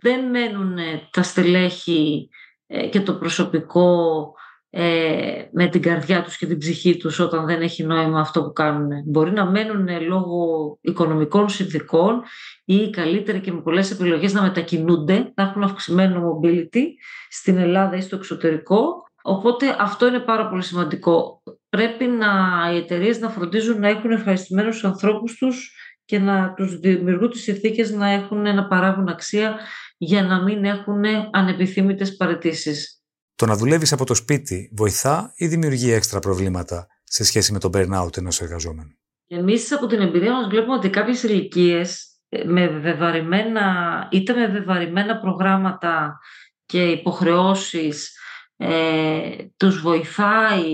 δεν 0.00 0.30
μένουν 0.30 0.76
τα 1.10 1.22
στελέχη 1.22 2.28
ε, 2.66 2.86
και 2.86 3.00
το 3.00 3.14
προσωπικό 3.14 4.32
ε, 4.70 5.48
με 5.52 5.68
την 5.68 5.82
καρδιά 5.82 6.22
τους 6.22 6.36
και 6.36 6.46
την 6.46 6.58
ψυχή 6.58 6.96
τους 6.96 7.18
όταν 7.18 7.46
δεν 7.46 7.60
έχει 7.60 7.84
νόημα 7.84 8.20
αυτό 8.20 8.42
που 8.42 8.52
κάνουν. 8.52 8.88
Μπορεί 9.06 9.30
να 9.30 9.50
μένουν 9.50 9.88
λόγω 10.06 10.78
οικονομικών 10.80 11.48
συνθήκων 11.48 12.22
ή 12.64 12.90
καλύτερα 12.90 13.38
και 13.38 13.52
με 13.52 13.60
πολλές 13.60 13.90
επιλογές 13.90 14.32
να 14.32 14.42
μετακινούνται, 14.42 15.32
να 15.34 15.42
έχουν 15.42 15.62
αυξημένο 15.62 16.22
mobility 16.30 16.82
στην 17.28 17.56
Ελλάδα 17.56 17.96
ή 17.96 18.00
στο 18.00 18.16
εξωτερικό. 18.16 19.06
Οπότε 19.22 19.76
αυτό 19.78 20.06
είναι 20.06 20.18
πάρα 20.18 20.48
πολύ 20.48 20.62
σημαντικό. 20.62 21.42
Πρέπει 21.68 22.06
να, 22.06 22.28
οι 22.72 22.76
εταιρείες 22.76 23.20
να 23.20 23.28
φροντίζουν 23.28 23.80
να 23.80 23.88
έχουν 23.88 24.10
ευχαριστημένους 24.10 24.84
ανθρώπους 24.84 25.36
τους 25.36 25.72
και 26.04 26.18
να 26.18 26.54
τους 26.56 26.78
δημιουργούν 26.78 27.30
τις 27.30 27.42
συνθήκες 27.42 27.90
να 27.90 28.08
έχουν 28.08 28.40
να 28.40 28.66
παράγουν 28.66 29.08
αξία 29.08 29.58
για 29.98 30.22
να 30.22 30.42
μην 30.42 30.64
έχουν 30.64 31.02
ανεπιθύμητες 31.30 32.16
παρετήσεις. 32.16 32.97
Το 33.38 33.46
να 33.46 33.56
δουλεύεις 33.56 33.92
από 33.92 34.04
το 34.04 34.14
σπίτι 34.14 34.70
βοηθά 34.76 35.32
ή 35.36 35.46
δημιουργεί 35.46 35.92
έξτρα 35.92 36.18
προβλήματα 36.18 36.86
σε 37.04 37.24
σχέση 37.24 37.52
με 37.52 37.58
το 37.58 37.70
burnout 37.74 38.16
ενός 38.16 38.40
εργαζόμενου; 38.40 38.98
Εμείς 39.26 39.72
από 39.72 39.86
την 39.86 40.00
εμπειρία 40.00 40.32
μας 40.32 40.46
βλέπουμε 40.48 40.74
ότι 40.74 40.90
κάποιες 40.90 41.22
ηλικίες 41.22 42.06
ε, 42.28 42.44
με 42.44 42.68
βεβαρημένα, 42.68 44.08
είτε 44.10 44.34
με 44.34 44.46
βεβαρημένα 44.46 45.20
προγράμματα 45.20 46.18
και 46.66 46.90
υποχρεώσεις 46.90 48.18
ε, 48.56 49.30
τους 49.56 49.80
βοηθάει 49.80 50.72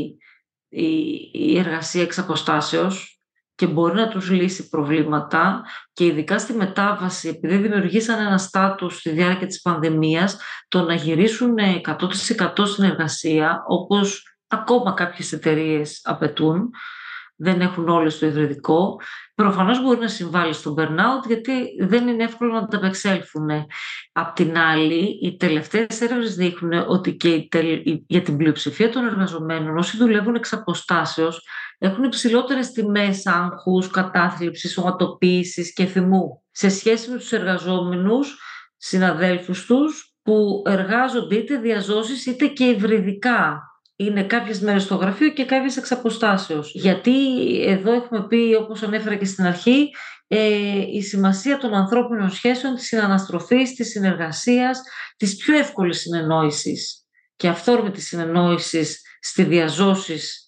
η, 0.68 0.94
η 1.33 1.59
εργασία 1.59 2.03
εξ 2.03 2.18
αποστάσεως 2.18 3.13
και 3.55 3.67
μπορεί 3.67 3.95
να 3.95 4.09
τους 4.09 4.31
λύσει 4.31 4.69
προβλήματα 4.69 5.64
και 5.93 6.05
ειδικά 6.05 6.38
στη 6.38 6.53
μετάβαση, 6.53 7.29
επειδή 7.29 7.57
δημιουργήσαν 7.57 8.21
ένα 8.27 8.38
στάτους 8.38 8.99
στη 8.99 9.11
διάρκεια 9.11 9.47
της 9.47 9.61
πανδημίας, 9.61 10.37
το 10.69 10.83
να 10.83 10.95
γυρίσουν 10.95 11.55
100% 11.85 12.67
στην 12.67 12.85
εργασία, 12.85 13.62
όπως 13.67 14.37
ακόμα 14.47 14.93
κάποιες 14.93 15.33
εταιρείες 15.33 16.01
απαιτούν, 16.05 16.71
δεν 17.37 17.61
έχουν 17.61 17.88
όλες 17.88 18.19
το 18.19 18.27
ιδρυτικό, 18.27 19.01
προφανώς 19.35 19.83
μπορεί 19.83 20.01
να 20.01 20.09
συμβάλλει 20.09 20.53
στο 20.53 20.75
burnout 20.79 21.27
γιατί 21.27 21.53
δεν 21.81 22.09
είναι 22.09 22.25
εύκολο 22.25 22.53
να 22.53 22.67
τα 22.67 22.77
απεξέλθουν. 22.77 23.49
Απ' 24.12 24.35
την 24.35 24.59
άλλη, 24.59 25.19
οι 25.23 25.37
τελευταίες 25.37 26.01
έρευνες 26.01 26.35
δείχνουν 26.35 26.85
ότι 26.87 27.17
και 27.17 27.49
για 28.07 28.23
την 28.23 28.37
πλειοψηφία 28.37 28.90
των 28.90 29.07
εργαζομένων 29.07 29.77
όσοι 29.77 29.97
δουλεύουν 29.97 30.35
εξ 30.35 30.53
αποστάσεως 30.53 31.47
έχουν 31.79 32.05
υψηλότερες 32.05 32.71
τιμές 32.73 33.27
άγχους, 33.27 33.91
κατάθλιψης, 33.91 34.73
σωματοποίηση 34.73 35.73
και 35.73 35.85
θυμού. 35.85 36.43
Σε 36.51 36.69
σχέση 36.69 37.11
με 37.11 37.17
τους 37.17 37.33
εργαζόμενους 37.33 38.39
συναδέλφους 38.77 39.67
τους 39.67 40.15
που 40.23 40.63
εργάζονται 40.67 41.37
είτε 41.37 41.57
διαζώσεις 41.57 42.27
είτε 42.27 42.47
και 42.47 42.65
υβριδικά. 42.65 43.63
Είναι 43.97 44.23
κάποιες 44.23 44.61
μέρες 44.61 44.83
στο 44.83 44.95
γραφείο 44.95 45.31
και 45.31 45.45
κάποιες 45.45 45.77
εξ 45.77 45.93
Γιατί 46.73 47.13
εδώ 47.67 47.93
έχουμε 47.93 48.27
πει, 48.27 48.57
όπως 48.61 48.83
ανέφερα 48.83 49.15
και 49.15 49.25
στην 49.25 49.45
αρχή, 49.45 49.91
ε, 50.27 50.81
η 50.93 51.03
σημασία 51.03 51.59
των 51.59 51.75
ανθρώπινων 51.75 52.31
σχέσεων, 52.31 52.75
της 52.75 52.87
συναναστροφής, 52.87 53.75
της 53.75 53.89
συνεργασίας, 53.89 54.83
της 55.17 55.37
πιο 55.37 55.59
εύκολης 55.59 56.01
συνεννόησης. 56.01 57.07
Και 57.37 57.49
αυθόρμητης 57.49 58.07
συνεννόησης 58.07 59.03
στη 59.21 59.43
διαζώσεις 59.43 60.44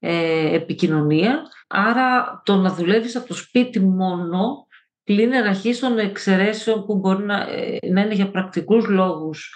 ε, 0.00 0.54
επικοινωνία. 0.54 1.42
Άρα 1.68 2.40
το 2.44 2.56
να 2.56 2.74
δουλεύεις 2.74 3.16
από 3.16 3.28
το 3.28 3.34
σπίτι 3.34 3.80
μόνο 3.80 4.66
πλην 5.04 5.32
εραχής 5.32 5.78
των 5.78 5.98
εξαιρέσεων 5.98 6.86
που 6.86 6.98
μπορεί 6.98 7.24
να, 7.24 7.40
ε, 7.40 7.78
να 7.90 8.00
είναι 8.00 8.14
για 8.14 8.30
πρακτικούς 8.30 8.86
λόγους 8.86 9.50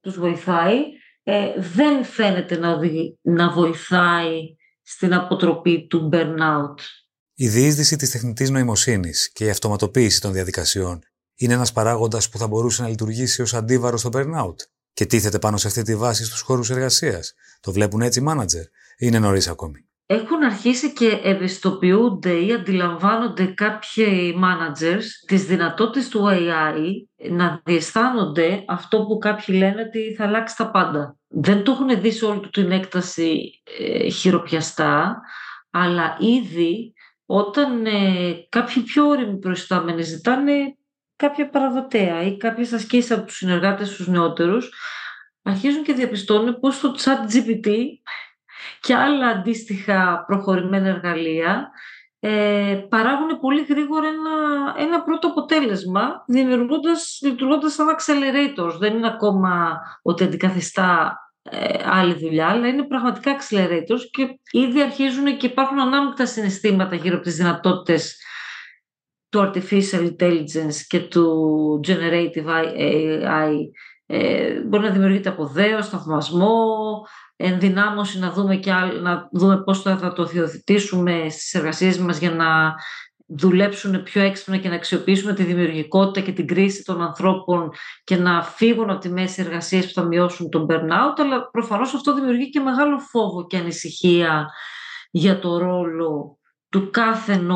τους 0.00 0.18
βοηθάει, 0.18 0.78
ε, 1.22 1.52
δεν 1.56 2.04
φαίνεται 2.04 2.56
να, 2.56 2.78
να 3.22 3.50
βοηθάει 3.50 4.40
στην 4.82 5.14
αποτροπή 5.14 5.86
του 5.86 6.08
burnout. 6.12 6.74
Η 7.34 7.48
διείσδυση 7.48 7.96
της 7.96 8.10
τεχνητής 8.10 8.50
νοημοσύνης 8.50 9.32
και 9.32 9.44
η 9.44 9.50
αυτοματοποίηση 9.50 10.20
των 10.20 10.32
διαδικασιών 10.32 11.02
είναι 11.34 11.54
ένας 11.54 11.72
παράγοντας 11.72 12.28
που 12.28 12.38
θα 12.38 12.46
μπορούσε 12.46 12.82
να 12.82 12.88
λειτουργήσει 12.88 13.42
ως 13.42 13.54
αντίβαρο 13.54 13.96
στο 13.96 14.10
burnout 14.12 14.54
και 14.92 15.06
τίθεται 15.06 15.38
πάνω 15.38 15.56
σε 15.56 15.66
αυτή 15.66 15.82
τη 15.82 15.96
βάση 15.96 16.24
στους 16.24 16.40
χώρους 16.40 16.70
εργασίας. 16.70 17.34
Το 17.60 17.72
βλέπουν 17.72 18.00
έτσι 18.00 18.18
οι 18.18 18.22
μάνατζερ 18.22 18.62
ή 18.62 18.68
είναι 18.98 19.18
νωρίς 19.18 19.48
ακόμη 19.48 19.84
έχουν 20.06 20.42
αρχίσει 20.42 20.92
και 20.92 21.20
ευαισθητοποιούνται 21.22 22.44
ή 22.44 22.52
αντιλαμβάνονται 22.52 23.44
κάποιοι 23.44 24.34
managers 24.42 25.04
τις 25.26 25.44
δυνατότητες 25.44 26.08
του 26.08 26.28
AI 26.30 26.78
να 27.30 27.60
διαισθάνονται 27.64 28.64
αυτό 28.66 29.04
που 29.04 29.18
κάποιοι 29.18 29.54
λένε 29.58 29.80
ότι 29.80 30.14
θα 30.14 30.24
αλλάξει 30.24 30.56
τα 30.56 30.70
πάντα. 30.70 31.16
Δεν 31.28 31.64
το 31.64 31.72
έχουν 31.72 32.00
δει 32.00 32.10
σε 32.10 32.24
όλη 32.24 32.40
του 32.40 32.50
την 32.50 32.70
έκταση 32.70 33.62
ε, 33.78 34.08
χειροπιαστά, 34.08 35.20
αλλά 35.70 36.16
ήδη 36.20 36.94
όταν 37.26 37.86
ε, 37.86 38.32
κάποιοι 38.48 38.82
πιο 38.82 39.08
όριμοι 39.08 39.38
προϊστάμενοι 39.38 40.02
ζητάνε 40.02 40.76
κάποια 41.16 41.48
παραδοτέα 41.48 42.22
ή 42.22 42.36
κάποιες 42.36 42.72
ασκήσεις 42.72 43.10
από 43.10 43.26
τους 43.26 43.36
συνεργάτες 43.36 43.96
τους 43.96 44.08
νεότερους, 44.08 44.72
αρχίζουν 45.42 45.82
και 45.82 45.92
διαπιστώνουν 45.92 46.60
πως 46.60 46.80
το 46.80 46.94
chat 46.98 47.34
GPT 47.34 47.70
και 48.84 48.94
άλλα 48.94 49.26
αντίστοιχα 49.26 50.24
προχωρημένα 50.26 50.88
εργαλεία 50.88 51.70
ε, 52.20 52.86
παράγουν 52.88 53.40
πολύ 53.40 53.64
γρήγορα 53.68 54.08
ένα, 54.08 54.74
ένα 54.78 55.02
πρώτο 55.02 55.28
αποτέλεσμα 55.28 56.24
δημιουργώντας, 56.26 57.18
λειτουργώντας 57.22 57.72
σαν 57.72 57.86
accelerators. 57.96 58.78
Δεν 58.78 58.96
είναι 58.96 59.06
ακόμα 59.06 59.80
ότι 60.02 60.24
αντικαθιστά 60.24 61.18
ε, 61.42 61.78
άλλη 61.84 62.14
δουλειά, 62.14 62.48
αλλά 62.48 62.68
είναι 62.68 62.82
πραγματικά 62.82 63.36
accelerators 63.36 64.00
και 64.10 64.38
ήδη 64.50 64.82
αρχίζουν 64.82 65.36
και 65.36 65.46
υπάρχουν 65.46 65.80
ανάμεικτα 65.80 66.26
συναισθήματα 66.26 66.94
γύρω 66.94 67.14
από 67.14 67.24
τις 67.24 67.36
δυνατότητες 67.36 68.16
του 69.28 69.50
artificial 69.52 70.12
intelligence 70.16 70.76
και 70.86 71.00
του 71.00 71.80
generative 71.86 72.46
AI. 72.46 73.52
Ε, 74.06 74.60
μπορεί 74.60 74.82
να 74.84 74.90
δημιουργείται 74.90 75.28
από 75.28 75.46
δέος, 75.46 75.88
θαυμασμό, 75.88 77.06
ενδυνάμωση 77.36 78.18
να 78.18 78.30
δούμε, 78.30 78.56
και 78.56 78.72
να 79.02 79.28
δούμε 79.32 79.62
πώς 79.62 79.82
θα, 79.82 80.12
το 80.12 80.24
διοθετήσουμε 80.24 81.26
στις 81.30 81.54
εργασίες 81.54 81.98
μας 81.98 82.18
για 82.18 82.30
να 82.30 82.74
δουλέψουν 83.26 84.02
πιο 84.02 84.22
έξυπνα 84.22 84.56
και 84.56 84.68
να 84.68 84.74
αξιοποιήσουμε 84.74 85.34
τη 85.34 85.42
δημιουργικότητα 85.42 86.26
και 86.26 86.32
την 86.32 86.46
κρίση 86.46 86.84
των 86.84 87.02
ανθρώπων 87.02 87.70
και 88.04 88.16
να 88.16 88.42
φύγουν 88.42 88.90
από 88.90 89.00
τη 89.00 89.08
μέση 89.08 89.42
εργασίες 89.42 89.86
που 89.86 89.92
θα 89.92 90.02
μειώσουν 90.02 90.50
τον 90.50 90.66
burnout, 90.70 91.14
αλλά 91.16 91.50
προφανώς 91.50 91.94
αυτό 91.94 92.14
δημιουργεί 92.14 92.50
και 92.50 92.60
μεγάλο 92.60 92.98
φόβο 92.98 93.46
και 93.46 93.56
ανησυχία 93.56 94.50
για 95.10 95.38
το 95.38 95.58
ρόλο 95.58 96.38
του 96.68 96.90
κάθε 96.90 97.46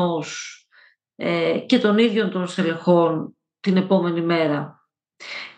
ε, 1.15 1.59
και 1.65 1.79
των 1.79 1.97
ίδιων 1.97 2.31
των 2.31 2.47
στελεχών 2.47 3.37
την 3.59 3.77
επόμενη 3.77 4.21
μέρα. 4.21 4.83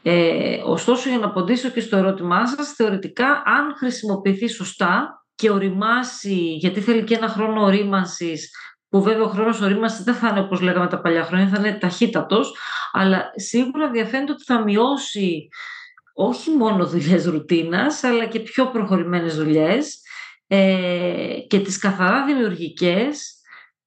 Ε, 0.04 0.62
ωστόσο, 0.66 1.10
για 1.10 1.18
να 1.18 1.26
απαντήσω 1.26 1.70
και 1.70 1.80
στο 1.80 1.98
ερώτημά 1.98 2.48
σας, 2.48 2.72
θεωρητικά, 2.72 3.28
αν 3.46 3.76
χρησιμοποιηθεί 3.78 4.48
σωστά 4.48 5.24
και 5.36 5.50
οριμάσει, 5.50 6.56
γιατί 6.56 6.82
θέλει 6.82 7.04
και 7.04 7.16
ένα 7.16 7.28
χρόνο 7.28 7.62
ορίμανσης, 7.62 8.50
που 8.90 9.02
βέβαια 9.02 9.24
ο 9.24 9.28
χρόνος 9.28 9.62
ορίμανσης 9.62 10.04
δεν 10.04 10.14
θα 10.14 10.28
είναι 10.28 10.40
όπως 10.40 10.62
λέγαμε 10.62 10.88
τα 10.88 11.02
παλιά 11.02 11.24
χρόνια, 11.24 11.48
θα 11.48 11.58
είναι 11.60 11.78
ταχύτατος, 11.78 12.56
αλλά 12.92 13.32
σίγουρα 13.36 13.90
διαφαίνεται 13.90 14.32
ότι 14.32 14.44
θα 14.44 14.64
μειώσει 14.64 15.48
όχι 16.14 16.52
μόνο 16.52 16.86
δουλειές 16.86 17.26
ρουτίνας, 17.26 18.04
αλλά 18.04 18.26
και 18.26 18.40
πιο 18.40 18.68
προχωρημένες 18.68 19.36
δουλειές 19.36 20.02
ε, 20.48 21.36
και 21.48 21.60
τις 21.60 21.78
καθαρά 21.78 22.26
δημιουργικές 22.26 23.36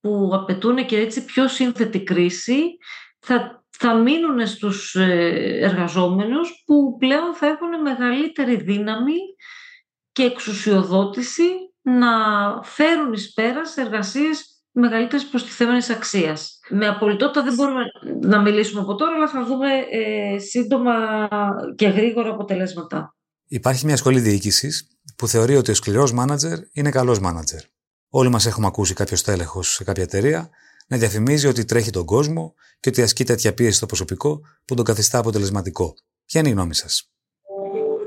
που 0.00 0.30
απαιτούν 0.32 0.86
και 0.86 0.98
έτσι 0.98 1.24
πιο 1.24 1.48
σύνθετη 1.48 2.02
κρίση, 2.02 2.60
θα 3.18 3.63
θα 3.78 3.94
μείνουν 3.94 4.46
στους 4.46 4.94
ε, 4.94 5.58
εργαζόμενους 5.60 6.62
που 6.66 6.96
πλέον 6.98 7.34
θα 7.34 7.46
έχουν 7.46 7.82
μεγαλύτερη 7.82 8.56
δύναμη 8.56 9.16
και 10.12 10.22
εξουσιοδότηση 10.22 11.42
να 11.82 12.08
φέρουν 12.62 13.12
εις 13.12 13.32
πέρας 13.32 13.70
σε 13.70 13.80
εργασίες 13.80 14.64
μεγαλύτερης 14.70 15.28
προστιθέμενης 15.28 15.90
αξίας. 15.90 16.58
Με 16.68 16.86
απολυτότητα 16.86 17.42
δεν 17.42 17.54
μπορούμε 17.54 17.82
να 18.20 18.40
μιλήσουμε 18.40 18.80
από 18.80 18.94
τώρα, 18.94 19.14
αλλά 19.14 19.28
θα 19.28 19.44
δούμε 19.44 19.68
ε, 19.90 20.38
σύντομα 20.38 20.92
και 21.76 21.88
γρήγορα 21.88 22.30
αποτελέσματα. 22.30 23.16
Υπάρχει 23.46 23.86
μια 23.86 23.96
σχολή 23.96 24.20
διοίκησης 24.20 24.88
που 25.16 25.28
θεωρεί 25.28 25.56
ότι 25.56 25.70
ο 25.70 25.74
σκληρός 25.74 26.12
μάνατζερ 26.12 26.58
είναι 26.72 26.90
καλός 26.90 27.18
μάνατζερ. 27.18 27.60
Όλοι 28.08 28.28
μας 28.28 28.46
έχουμε 28.46 28.66
ακούσει 28.66 28.94
κάποιο 28.94 29.16
τέλεχος 29.24 29.72
σε 29.72 29.84
κάποια 29.84 30.02
εταιρεία 30.02 30.50
να 30.86 30.96
διαφημίζει 30.96 31.46
ότι 31.46 31.64
τρέχει 31.64 31.90
τον 31.90 32.04
κόσμο 32.04 32.54
και 32.80 32.88
ότι 32.88 33.02
ασκεί 33.02 33.24
τέτοια 33.24 33.54
πίεση 33.54 33.76
στο 33.76 33.86
προσωπικό 33.86 34.40
που 34.64 34.74
τον 34.74 34.84
καθιστά 34.84 35.18
αποτελεσματικό. 35.18 35.94
Ποια 36.26 36.40
είναι 36.40 36.48
η 36.48 36.52
γνώμη 36.52 36.74
σας; 36.74 37.08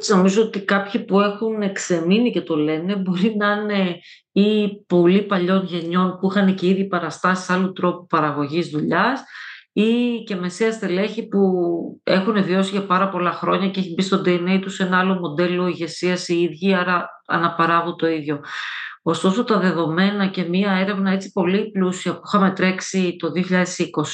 Νομίζω 0.08 0.42
ότι 0.42 0.60
κάποιοι 0.64 1.02
που 1.02 1.20
έχουν 1.20 1.62
εξεμείνει 1.62 2.32
και 2.32 2.42
το 2.42 2.56
λένε 2.56 2.96
μπορεί 2.96 3.36
να 3.38 3.52
είναι 3.52 4.00
ή 4.32 4.68
πολύ 4.88 5.22
παλιών 5.22 5.66
γενιών 5.66 6.18
που 6.20 6.32
είχαν 6.32 6.56
και 6.56 6.68
ήδη 6.68 6.88
παραστάσεις 6.88 7.50
άλλου 7.50 7.72
τρόπου 7.72 8.06
παραγωγής 8.06 8.70
δουλειάς 8.70 9.22
ή 9.72 10.24
και 10.26 10.36
μεσαία 10.36 10.72
στελέχη 10.72 11.28
που 11.28 11.40
έχουν 12.04 12.44
βιώσει 12.44 12.72
για 12.72 12.86
πάρα 12.86 13.10
πολλά 13.10 13.32
χρόνια 13.32 13.70
και 13.70 13.80
έχει 13.80 13.94
μπει 13.94 14.02
στο 14.02 14.22
DNA 14.26 14.60
τους 14.62 14.80
ένα 14.80 15.00
άλλο 15.00 15.14
μοντέλο 15.20 15.68
ηγεσίας 15.68 16.28
οι 16.28 16.42
ίδιοι, 16.42 16.74
άρα 16.74 17.10
αναπαράγουν 17.28 17.98
το 17.98 18.08
ίδιο. 18.08 18.42
Ωστόσο 19.10 19.44
τα 19.44 19.60
δεδομένα 19.60 20.28
και 20.28 20.44
μία 20.44 20.72
έρευνα 20.72 21.12
έτσι 21.12 21.32
πολύ 21.32 21.72
πλούσια 21.72 22.14
που 22.14 22.22
είχαμε 22.26 22.52
τρέξει 22.52 23.16
το 23.20 23.32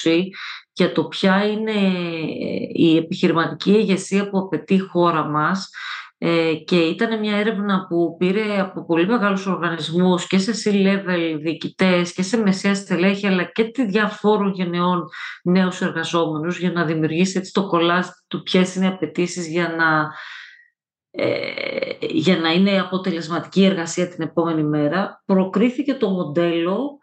2020 0.03 0.21
για 0.73 0.91
το 0.91 1.03
ποια 1.03 1.45
είναι 1.45 1.71
η 2.73 2.97
επιχειρηματική 2.97 3.71
ηγεσία 3.71 4.29
που 4.29 4.37
απαιτεί 4.37 4.73
η 4.73 4.79
χώρα 4.79 5.23
μας 5.23 5.69
ε, 6.17 6.53
και 6.53 6.75
ήταν 6.75 7.19
μια 7.19 7.37
έρευνα 7.37 7.85
που 7.87 8.15
πήρε 8.17 8.59
από 8.59 8.85
πολύ 8.85 9.07
μεγάλους 9.07 9.45
οργανισμούς 9.45 10.27
και 10.27 10.37
σε 10.37 10.51
C-level 10.63 11.37
διοικητές 11.41 12.13
και 12.13 12.23
σε 12.23 12.37
μεσαία 12.37 12.75
στελέχη 12.75 13.27
αλλά 13.27 13.43
και 13.43 13.63
τη 13.63 13.85
διαφόρων 13.85 14.51
γενεών 14.53 15.03
νέους 15.43 15.81
εργαζόμενους 15.81 16.59
για 16.59 16.71
να 16.71 16.85
δημιουργήσει 16.85 17.37
έτσι 17.37 17.51
το 17.51 17.67
κολλάζ 17.67 18.05
του 18.27 18.43
ποιες 18.43 18.75
είναι 18.75 18.85
οι 18.85 18.87
απαιτήσεις 18.87 19.47
για 19.47 19.75
να 19.77 19.99
ε, 19.99 20.07
για 22.09 22.37
να 22.37 22.51
είναι 22.51 22.79
αποτελεσματική 22.79 23.61
η 23.61 23.65
εργασία 23.65 24.07
την 24.07 24.23
επόμενη 24.23 24.63
μέρα, 24.63 25.23
προκρίθηκε 25.25 25.93
το 25.93 26.09
μοντέλο 26.09 26.97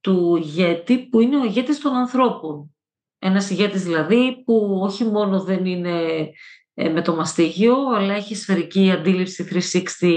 του 0.00 0.36
ηγέτη 0.36 0.98
που 0.98 1.20
είναι 1.20 1.36
ο 1.36 1.44
ηγέτης 1.44 1.80
των 1.80 1.94
ανθρώπων. 1.94 2.74
Ένας 3.18 3.50
ηγέτης 3.50 3.82
δηλαδή 3.82 4.42
που 4.44 4.80
όχι 4.82 5.04
μόνο 5.04 5.42
δεν 5.42 5.64
είναι 5.64 6.28
ε, 6.74 6.88
με 6.88 7.02
το 7.02 7.14
μαστίγιο, 7.14 7.76
αλλά 7.96 8.14
έχει 8.14 8.34
σφαιρική 8.34 8.90
αντίληψη 8.90 9.64
360 10.00 10.08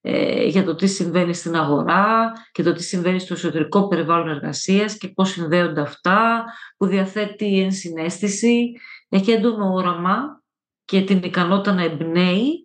ε, 0.00 0.44
για 0.44 0.64
το 0.64 0.74
τι 0.74 0.86
συμβαίνει 0.86 1.34
στην 1.34 1.56
αγορά 1.56 2.32
και 2.52 2.62
το 2.62 2.72
τι 2.72 2.82
συμβαίνει 2.82 3.18
στο 3.18 3.34
εσωτερικό 3.34 3.88
περιβάλλον 3.88 4.28
εργασίας 4.28 4.96
και 4.96 5.08
πώς 5.08 5.30
συνδέονται 5.30 5.80
αυτά, 5.80 6.44
που 6.76 6.86
διαθέτει 6.86 7.60
ενσυναίσθηση, 7.60 8.72
έχει 9.08 9.30
έντονο 9.30 9.72
όραμα 9.72 10.42
και 10.84 11.02
την 11.02 11.22
ικανότητα 11.22 11.72
να 11.72 11.82
εμπνέει 11.82 12.63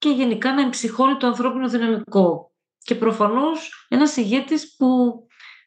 και 0.00 0.08
γενικά 0.08 0.54
να 0.54 0.62
εμψυχώνει 0.62 1.16
το 1.16 1.26
ανθρώπινο 1.26 1.68
δυναμικό. 1.68 2.52
Και 2.84 2.94
προφανώς 2.94 3.86
ένας 3.88 4.16
ηγέτης 4.16 4.76
που 4.76 4.86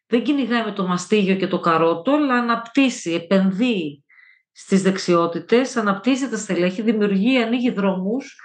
δεν 0.07 0.23
κυνηγάει 0.23 0.63
με 0.63 0.71
το 0.71 0.87
μαστίγιο 0.87 1.35
και 1.35 1.47
το 1.47 1.59
καρότο, 1.59 2.11
αλλά 2.11 2.33
αναπτύσσει, 2.33 3.11
επενδύει 3.11 4.03
στις 4.51 4.81
δεξιότητες, 4.81 5.75
αναπτύσσει 5.75 6.29
τα 6.29 6.37
στελέχη, 6.37 6.81
δημιουργεί, 6.81 7.37
ανοίγει 7.37 7.71
δρόμους, 7.71 8.35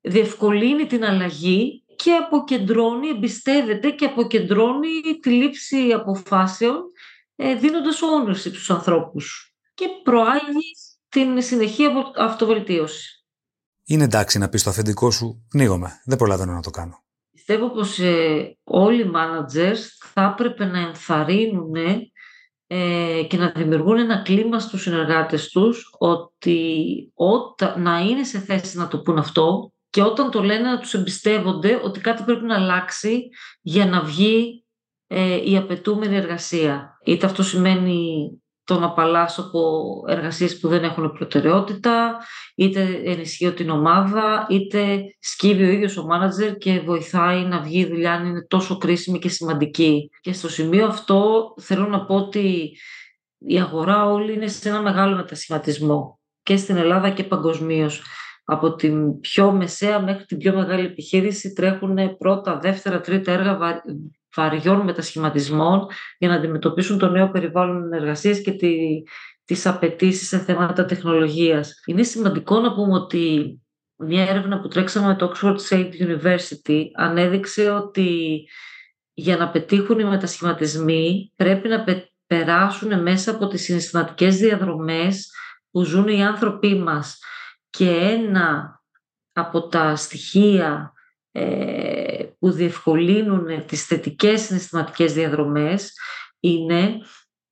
διευκολύνει 0.00 0.86
την 0.86 1.04
αλλαγή 1.04 1.84
και 1.96 2.12
αποκεντρώνει, 2.12 3.08
εμπιστεύεται 3.08 3.90
και 3.90 4.04
αποκεντρώνει 4.04 5.18
τη 5.20 5.30
λήψη 5.30 5.92
αποφάσεων, 5.92 6.82
ε, 7.36 7.54
δίνοντας 7.54 8.02
όνωση 8.02 8.48
στους 8.48 8.70
ανθρώπους 8.70 9.54
και 9.74 9.86
προάγει 10.02 10.70
την 11.08 11.42
συνεχή 11.42 11.84
αυτοβελτίωση 12.16 13.21
είναι 13.84 14.04
εντάξει 14.04 14.38
να 14.38 14.48
πεις 14.48 14.60
στο 14.60 14.70
αφεντικό 14.70 15.10
σου: 15.10 15.46
Πνίγομαι, 15.48 16.00
δεν 16.04 16.18
προλαβαίνω 16.18 16.52
να 16.52 16.60
το 16.60 16.70
κάνω. 16.70 17.04
πιστεύω 17.32 17.70
πως 17.70 17.98
ε, 17.98 18.56
όλοι 18.64 19.02
οι 19.02 19.10
managers 19.14 19.78
θα 20.12 20.22
έπρεπε 20.32 20.64
να 20.64 20.78
ενθαρρύνουν 20.78 21.74
ε, 22.66 23.22
και 23.28 23.36
να 23.36 23.52
δημιουργούν 23.56 23.98
ένα 23.98 24.22
κλίμα 24.22 24.58
στους 24.58 24.82
συνεργάτες 24.82 25.48
τους 25.48 25.94
ότι 25.98 27.10
όταν, 27.14 27.82
να 27.82 27.98
είναι 27.98 28.24
σε 28.24 28.38
θέση 28.38 28.76
να 28.76 28.88
το 28.88 28.98
πούν 28.98 29.18
αυτό 29.18 29.72
και 29.90 30.02
όταν 30.02 30.30
το 30.30 30.42
λένε 30.42 30.70
να 30.70 30.78
τους 30.78 30.94
εμπιστεύονται 30.94 31.80
ότι 31.82 32.00
κάτι 32.00 32.22
πρέπει 32.22 32.44
να 32.44 32.54
αλλάξει 32.54 33.28
για 33.60 33.86
να 33.86 34.02
βγει 34.02 34.64
ε, 35.06 35.50
η 35.50 35.56
απαιτούμενη 35.56 36.16
εργασία. 36.16 36.98
Είτε 37.04 37.26
αυτό 37.26 37.42
σημαίνει 37.42 38.30
το 38.64 38.78
να 38.78 38.86
απαλλάσσω 38.86 39.40
από 39.42 39.92
εργασίες 40.08 40.58
που 40.58 40.68
δεν 40.68 40.84
έχουν 40.84 41.12
προτεραιότητα, 41.12 42.16
είτε 42.54 43.00
ενισχύω 43.04 43.52
την 43.52 43.70
ομάδα, 43.70 44.46
είτε 44.48 45.00
σκύβει 45.18 45.64
ο 45.64 45.68
ίδιος 45.68 45.96
ο 45.96 46.04
μάνατζερ 46.04 46.56
και 46.56 46.80
βοηθάει 46.80 47.44
να 47.44 47.60
βγει 47.60 47.80
η 47.80 47.86
δουλειά 47.86 48.12
αν 48.12 48.26
είναι 48.26 48.46
τόσο 48.46 48.76
κρίσιμη 48.76 49.18
και 49.18 49.28
σημαντική. 49.28 50.10
Και 50.20 50.32
στο 50.32 50.48
σημείο 50.48 50.86
αυτό 50.86 51.54
θέλω 51.60 51.86
να 51.86 52.04
πω 52.04 52.14
ότι 52.14 52.72
η 53.38 53.60
αγορά 53.60 54.10
όλη 54.10 54.32
είναι 54.32 54.46
σε 54.46 54.68
ένα 54.68 54.82
μεγάλο 54.82 55.16
μετασχηματισμό 55.16 56.20
και 56.42 56.56
στην 56.56 56.76
Ελλάδα 56.76 57.10
και 57.10 57.24
παγκοσμίως. 57.24 58.02
Από 58.44 58.74
την 58.74 59.20
πιο 59.20 59.52
μεσαία 59.52 60.02
μέχρι 60.02 60.24
την 60.24 60.38
πιο 60.38 60.54
μεγάλη 60.54 60.86
επιχείρηση 60.86 61.52
τρέχουν 61.52 62.16
πρώτα, 62.18 62.58
δεύτερα, 62.58 63.00
τρίτα 63.00 63.32
έργα 63.32 63.82
βαριών 64.36 64.80
μετασχηματισμών 64.80 65.86
για 66.18 66.28
να 66.28 66.34
αντιμετωπίσουν 66.34 66.98
το 66.98 67.08
νέο 67.08 67.30
περιβάλλον 67.30 67.92
εργασίας 67.92 68.40
και 68.40 68.52
τη, 68.52 68.76
τις 69.44 69.66
απαιτήσεις 69.66 70.28
σε 70.28 70.38
θέματα 70.38 70.84
τεχνολογίας. 70.84 71.80
Είναι 71.86 72.02
σημαντικό 72.02 72.60
να 72.60 72.74
πούμε 72.74 72.94
ότι 72.94 73.56
μια 73.96 74.28
έρευνα 74.28 74.60
που 74.60 74.68
τρέξαμε 74.68 75.06
με 75.06 75.16
το 75.16 75.32
Oxford 75.34 75.56
State 75.68 75.90
University 76.00 76.84
ανέδειξε 76.94 77.70
ότι 77.70 78.42
για 79.12 79.36
να 79.36 79.50
πετύχουν 79.50 79.98
οι 79.98 80.04
μετασχηματισμοί 80.04 81.32
πρέπει 81.36 81.68
να 81.68 81.84
περάσουν 82.26 83.02
μέσα 83.02 83.30
από 83.30 83.46
τις 83.46 83.62
συναισθηματικές 83.62 84.36
διαδρομές 84.36 85.30
που 85.70 85.84
ζουν 85.84 86.08
οι 86.08 86.24
άνθρωποι 86.24 86.74
μας. 86.74 87.18
Και 87.70 87.90
ένα 87.90 88.80
από 89.32 89.68
τα 89.68 89.96
στοιχεία 89.96 90.92
ε, 90.92 91.01
που 92.38 92.50
διευκολύνουν 92.50 93.66
τις 93.66 93.86
θετικές 93.86 94.40
συναισθηματικές 94.40 95.12
διαδρομές 95.12 95.92
είναι 96.40 96.98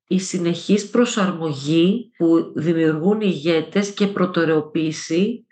η 0.06 0.20
συνεχής 0.20 0.90
προσαρμογή 0.90 2.10
που 2.16 2.52
δημιουργούν 2.54 3.20
οι 3.20 3.26
ηγέτες 3.28 3.90
και 3.90 4.06
προτεραιοποίηση 4.06 5.46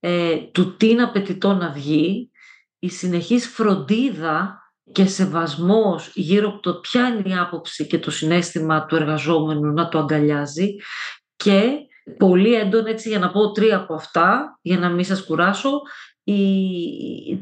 ε, 0.00 0.36
του 0.36 0.76
τι 0.76 0.88
είναι 0.88 1.02
απαιτητό 1.02 1.52
να 1.52 1.70
βγει, 1.70 2.30
η 2.78 2.88
συνεχής 2.88 3.48
φροντίδα 3.48 4.62
και 4.92 5.06
σεβασμός 5.06 6.10
γύρω 6.14 6.48
από 6.48 6.60
το 6.60 6.74
ποια 6.74 7.08
είναι 7.08 7.34
η 7.34 7.36
άποψη 7.36 7.86
και 7.86 7.98
το 7.98 8.10
συνέστημα 8.10 8.86
του 8.86 8.96
εργαζόμενου 8.96 9.72
να 9.72 9.88
το 9.88 9.98
αγκαλιάζει 9.98 10.76
και 11.36 11.72
πολύ 12.18 12.54
έντονο 12.54 12.88
έτσι 12.88 13.08
για 13.08 13.18
να 13.18 13.30
πω 13.30 13.50
τρία 13.50 13.76
από 13.76 13.94
αυτά 13.94 14.58
για 14.62 14.78
να 14.78 14.88
μην 14.88 15.04
σας 15.04 15.24
κουράσω 15.24 15.80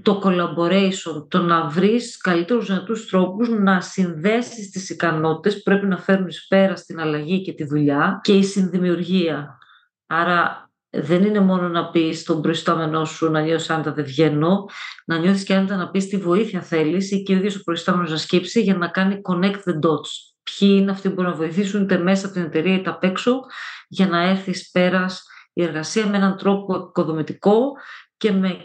το 0.03 0.22
collaboration, 0.25 1.29
το 1.29 1.42
να 1.42 1.66
βρεις 1.66 2.16
καλύτερους 2.16 2.66
δυνατούς 2.66 3.09
τρόπους 3.09 3.49
να 3.49 3.81
συνδέσεις 3.81 4.70
τις 4.70 4.90
ικανότητες 4.90 5.55
που 5.55 5.62
πρέπει 5.62 5.87
να 5.87 5.99
φέρουν 5.99 6.27
εις 6.27 6.46
πέρα 6.46 6.77
στην 6.77 7.01
αλλαγή 7.01 7.42
και 7.42 7.53
τη 7.53 7.64
δουλειά 7.64 8.20
και 8.22 8.33
η 8.33 8.42
συνδημιουργία. 8.42 9.59
Άρα 10.07 10.70
δεν 10.90 11.25
είναι 11.25 11.40
μόνο 11.40 11.68
να 11.68 11.90
πεις 11.90 12.20
στον 12.20 12.42
προϊστάμενό 12.42 13.05
σου 13.05 13.31
να 13.31 13.40
νιώσεις 13.40 13.70
άνετα 13.70 13.92
δεν 13.92 14.05
βγαίνω, 14.05 14.64
να 15.05 15.18
νιώθεις 15.18 15.44
και 15.44 15.55
άνετα 15.55 15.77
να 15.77 15.90
πεις 15.90 16.09
τι 16.09 16.16
βοήθεια 16.16 16.61
θέλεις 16.62 17.11
ή 17.11 17.22
και 17.22 17.33
ο 17.33 17.37
ίδιος 17.37 17.57
ο 17.57 17.62
προϊστάμενος 17.64 18.11
να 18.11 18.16
σκύψει 18.16 18.61
για 18.62 18.77
να 18.77 18.88
κάνει 18.88 19.20
connect 19.29 19.62
the 19.64 19.75
dots. 19.75 20.11
Ποιοι 20.42 20.68
είναι 20.81 20.90
αυτοί 20.90 21.09
που 21.09 21.14
μπορούν 21.14 21.31
να 21.31 21.37
βοηθήσουν 21.37 21.83
είτε 21.83 21.99
μέσα 21.99 22.27
από 22.27 22.35
την 22.35 22.44
εταιρεία 22.44 22.75
είτε 22.75 22.90
απ' 22.90 23.05
έξω 23.05 23.40
για 23.88 24.07
να 24.07 24.22
έρθει 24.22 24.53
πέρας 24.72 25.25
η 25.53 25.62
εργασία 25.62 26.07
με 26.07 26.16
έναν 26.16 26.37
τρόπο 26.37 26.77
οικοδομητικό 26.77 27.72
και 28.16 28.33
με 28.33 28.57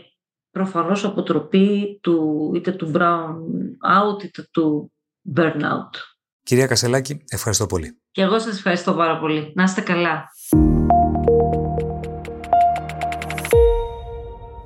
προφανώς 0.52 1.06
αποτροπή 1.06 2.00
του, 2.02 2.52
είτε 2.56 2.72
του 2.72 2.92
brown 2.96 3.36
out 3.98 4.24
είτε 4.24 4.48
του 4.52 4.92
burnout. 5.36 5.90
Κυρία 6.44 6.68
Κασελάκη, 6.68 7.24
ευχαριστώ 7.30 7.66
πολύ. 7.66 8.00
Και 8.12 8.22
εγώ 8.22 8.40
σας 8.40 8.56
ευχαριστώ 8.56 8.94
πάρα 8.94 9.20
πολύ. 9.20 9.52
Να 9.56 9.64
είστε 9.64 9.82
καλά. 9.82 10.30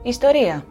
Ιστορία 0.04 0.66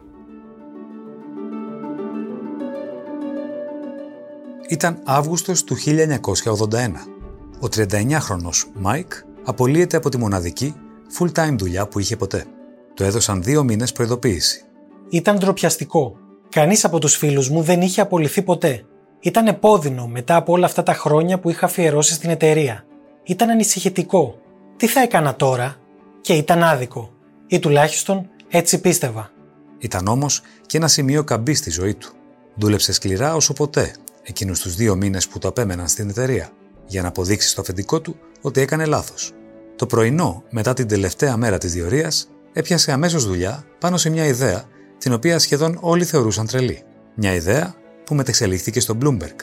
Ήταν 4.69 5.01
Αύγουστος 5.05 5.63
του 5.63 5.75
1981. 5.75 7.07
Ο 7.59 7.67
39χρονος 7.75 8.71
Μάικ 8.73 9.13
απολύεται 9.43 9.97
από 9.97 10.09
τη 10.09 10.17
μοναδική 10.17 10.73
full-time 11.19 11.55
δουλειά 11.57 11.87
που 11.87 11.99
είχε 11.99 12.15
ποτέ. 12.15 12.45
Του 12.93 13.03
έδωσαν 13.03 13.43
δύο 13.43 13.63
μήνες 13.63 13.91
προειδοποίηση. 13.91 14.65
Ήταν 15.15 15.37
ντροπιαστικό. 15.37 16.15
Κανείς 16.49 16.85
από 16.85 16.99
τους 16.99 17.15
φίλους 17.15 17.49
μου 17.49 17.61
δεν 17.61 17.81
είχε 17.81 18.01
απολυθεί 18.01 18.41
ποτέ. 18.41 18.85
Ήταν 19.19 19.47
επώδυνο 19.47 20.07
μετά 20.07 20.35
από 20.35 20.53
όλα 20.53 20.65
αυτά 20.65 20.83
τα 20.83 20.93
χρόνια 20.93 21.39
που 21.39 21.49
είχα 21.49 21.65
αφιερώσει 21.65 22.13
στην 22.13 22.29
εταιρεία. 22.29 22.85
Ήταν 23.23 23.49
ανησυχητικό. 23.49 24.39
Τι 24.77 24.87
θα 24.87 25.01
έκανα 25.01 25.35
τώρα, 25.35 25.75
και 26.21 26.33
ήταν 26.33 26.63
άδικο. 26.63 27.11
Ή 27.47 27.59
τουλάχιστον 27.59 28.29
έτσι 28.49 28.81
πίστευα. 28.81 29.31
Ήταν 29.77 30.07
όμως 30.07 30.41
και 30.65 30.77
ένα 30.77 30.87
σημείο 30.87 31.23
καμπή 31.23 31.53
στη 31.53 31.69
ζωή 31.69 31.93
του. 31.93 32.13
Δούλεψε 32.55 32.93
σκληρά 32.93 33.35
όσο 33.35 33.53
ποτέ 33.53 33.93
εκείνους 34.23 34.59
τους 34.59 34.75
δύο 34.75 34.95
μήνες 34.95 35.27
που 35.27 35.39
το 35.39 35.47
απέμεναν 35.47 35.87
στην 35.87 36.09
εταιρεία, 36.09 36.49
για 36.85 37.01
να 37.01 37.07
αποδείξεις 37.07 37.51
στο 37.51 37.61
αφεντικό 37.61 38.01
του 38.01 38.15
ότι 38.41 38.61
έκανε 38.61 38.85
λάθος. 38.85 39.31
Το 39.75 39.85
πρωινό, 39.85 40.43
μετά 40.49 40.73
την 40.73 40.87
τελευταία 40.87 41.37
μέρα 41.37 41.57
της 41.57 41.73
διορίας, 41.73 42.29
έπιασε 42.53 42.91
αμέσως 42.91 43.25
δουλειά 43.25 43.65
πάνω 43.79 43.97
σε 43.97 44.09
μια 44.09 44.25
ιδέα 44.25 44.63
την 44.97 45.13
οποία 45.13 45.39
σχεδόν 45.39 45.77
όλοι 45.81 46.05
θεωρούσαν 46.05 46.47
τρελή. 46.47 46.83
Μια 47.15 47.33
ιδέα 47.33 47.75
που 48.05 48.15
μετεξελίχθηκε 48.15 48.79
στο 48.79 48.97
Bloomberg. 49.01 49.35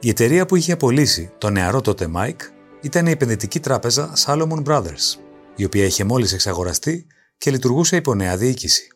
Η 0.00 0.08
εταιρεία 0.08 0.46
που 0.46 0.56
είχε 0.56 0.72
απολύσει 0.72 1.30
το 1.38 1.50
νεαρό 1.50 1.80
τότε 1.80 2.10
Mike 2.16 2.40
ήταν 2.80 3.06
η 3.06 3.10
επενδυτική 3.10 3.60
τράπεζα 3.60 4.12
Salomon 4.26 4.62
Brothers, 4.64 5.18
η 5.56 5.64
οποία 5.64 5.84
είχε 5.84 6.04
μόλις 6.04 6.32
εξαγοραστεί 6.32 7.06
και 7.38 7.50
λειτουργούσε 7.50 7.96
υπό 7.96 8.14
νέα 8.14 8.36
διοίκηση. 8.36 8.88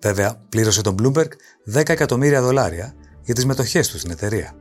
Βέβαια, 0.00 0.42
πλήρωσε 0.48 0.80
τον 0.80 0.94
Bloomberg 1.02 1.28
10 1.74 1.88
εκατομμύρια 1.88 2.42
δολάρια 2.42 2.94
για 3.22 3.34
τις 3.34 3.46
μετοχές 3.46 3.88
του 3.88 3.98
στην 3.98 4.10
εταιρεία. 4.10 4.54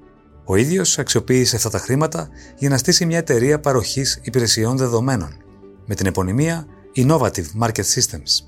Ο 0.45 0.55
ίδιος 0.55 0.99
αξιοποίησε 0.99 1.55
αυτά 1.55 1.69
τα 1.69 1.77
χρήματα 1.77 2.29
για 2.57 2.69
να 2.69 2.77
στήσει 2.77 3.05
μια 3.05 3.17
εταιρεία 3.17 3.59
παροχής 3.59 4.19
υπηρεσιών 4.23 4.77
δεδομένων, 4.77 5.37
με 5.85 5.95
την 5.95 6.05
επωνυμία 6.05 6.65
Innovative 6.95 7.45
Market 7.61 7.83
Systems. 7.95 8.45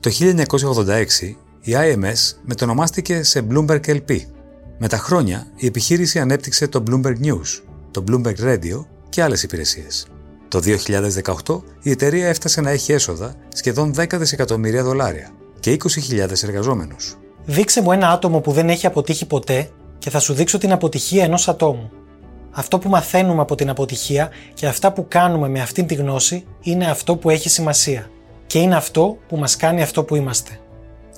Το 0.00 0.10
1986 0.10 1.36
η 1.60 1.72
IMS 1.76 2.38
μετονομάστηκε 2.42 3.22
σε 3.22 3.46
Bloomberg 3.50 3.80
LP. 3.86 4.18
Με 4.78 4.88
τα 4.88 4.96
χρόνια, 4.96 5.46
η 5.56 5.66
επιχείρηση 5.66 6.18
ανέπτυξε 6.18 6.68
το 6.68 6.82
Bloomberg 6.90 7.16
News, 7.24 7.62
το 7.90 8.04
Bloomberg 8.08 8.38
Radio 8.38 8.84
και 9.08 9.22
άλλες 9.22 9.42
υπηρεσίες. 9.42 10.06
Το 10.48 10.60
2018 11.46 11.62
η 11.82 11.90
εταιρεία 11.90 12.28
έφτασε 12.28 12.60
να 12.60 12.70
έχει 12.70 12.92
έσοδα 12.92 13.34
σχεδόν 13.48 13.94
10 13.96 14.06
δισεκατομμύρια 14.18 14.82
δολάρια 14.82 15.30
και 15.60 15.76
20.000 16.10 16.42
εργαζόμενους. 16.42 17.16
Δείξε 17.44 17.82
μου 17.82 17.92
ένα 17.92 18.10
άτομο 18.10 18.40
που 18.40 18.52
δεν 18.52 18.68
έχει 18.68 18.86
αποτύχει 18.86 19.26
ποτέ 19.26 19.70
και 19.98 20.10
θα 20.10 20.18
σου 20.18 20.34
δείξω 20.34 20.58
την 20.58 20.72
αποτυχία 20.72 21.24
ενός 21.24 21.48
ατόμου. 21.48 21.90
Αυτό 22.50 22.78
που 22.78 22.88
μαθαίνουμε 22.88 23.40
από 23.40 23.54
την 23.54 23.70
αποτυχία 23.70 24.30
και 24.54 24.66
αυτά 24.66 24.92
που 24.92 25.06
κάνουμε 25.08 25.48
με 25.48 25.60
αυτήν 25.60 25.86
τη 25.86 25.94
γνώση 25.94 26.44
είναι 26.60 26.90
αυτό 26.90 27.16
που 27.16 27.30
έχει 27.30 27.48
σημασία. 27.48 28.10
Και 28.46 28.58
είναι 28.58 28.76
αυτό 28.76 29.18
που 29.28 29.36
μας 29.36 29.56
κάνει 29.56 29.82
αυτό 29.82 30.04
που 30.04 30.16
είμαστε. 30.16 30.60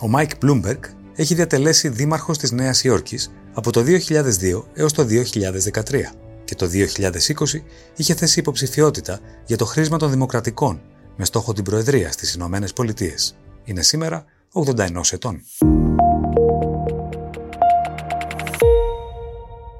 Ο 0.03 0.09
Μάικ 0.09 0.31
Bloomberg 0.43 0.79
έχει 1.15 1.35
διατελέσει 1.35 1.89
δήμαρχος 1.89 2.39
της 2.39 2.53
Νέας 2.53 2.85
Υόρκης 2.85 3.33
από 3.53 3.73
το 3.73 3.81
2002 3.81 4.65
έως 4.75 4.93
το 4.93 5.03
2013 5.03 6.15
και 6.45 6.55
το 6.55 6.67
2020 6.67 7.63
είχε 7.97 8.15
θέσει 8.15 8.39
υποψηφιότητα 8.39 9.21
για 9.47 9.57
το 9.57 9.65
χρήσμα 9.65 9.99
των 9.99 10.11
Δημοκρατικών 10.11 10.81
με 11.17 11.25
στόχο 11.25 11.53
την 11.53 11.65
Προεδρία 11.65 12.13
στις 12.13 12.35
Ηνωμένες 12.35 12.73
Πολιτείες. 12.73 13.37
Είναι 13.65 13.83
σήμερα 13.83 14.25
81 14.53 15.13
ετών. 15.13 15.43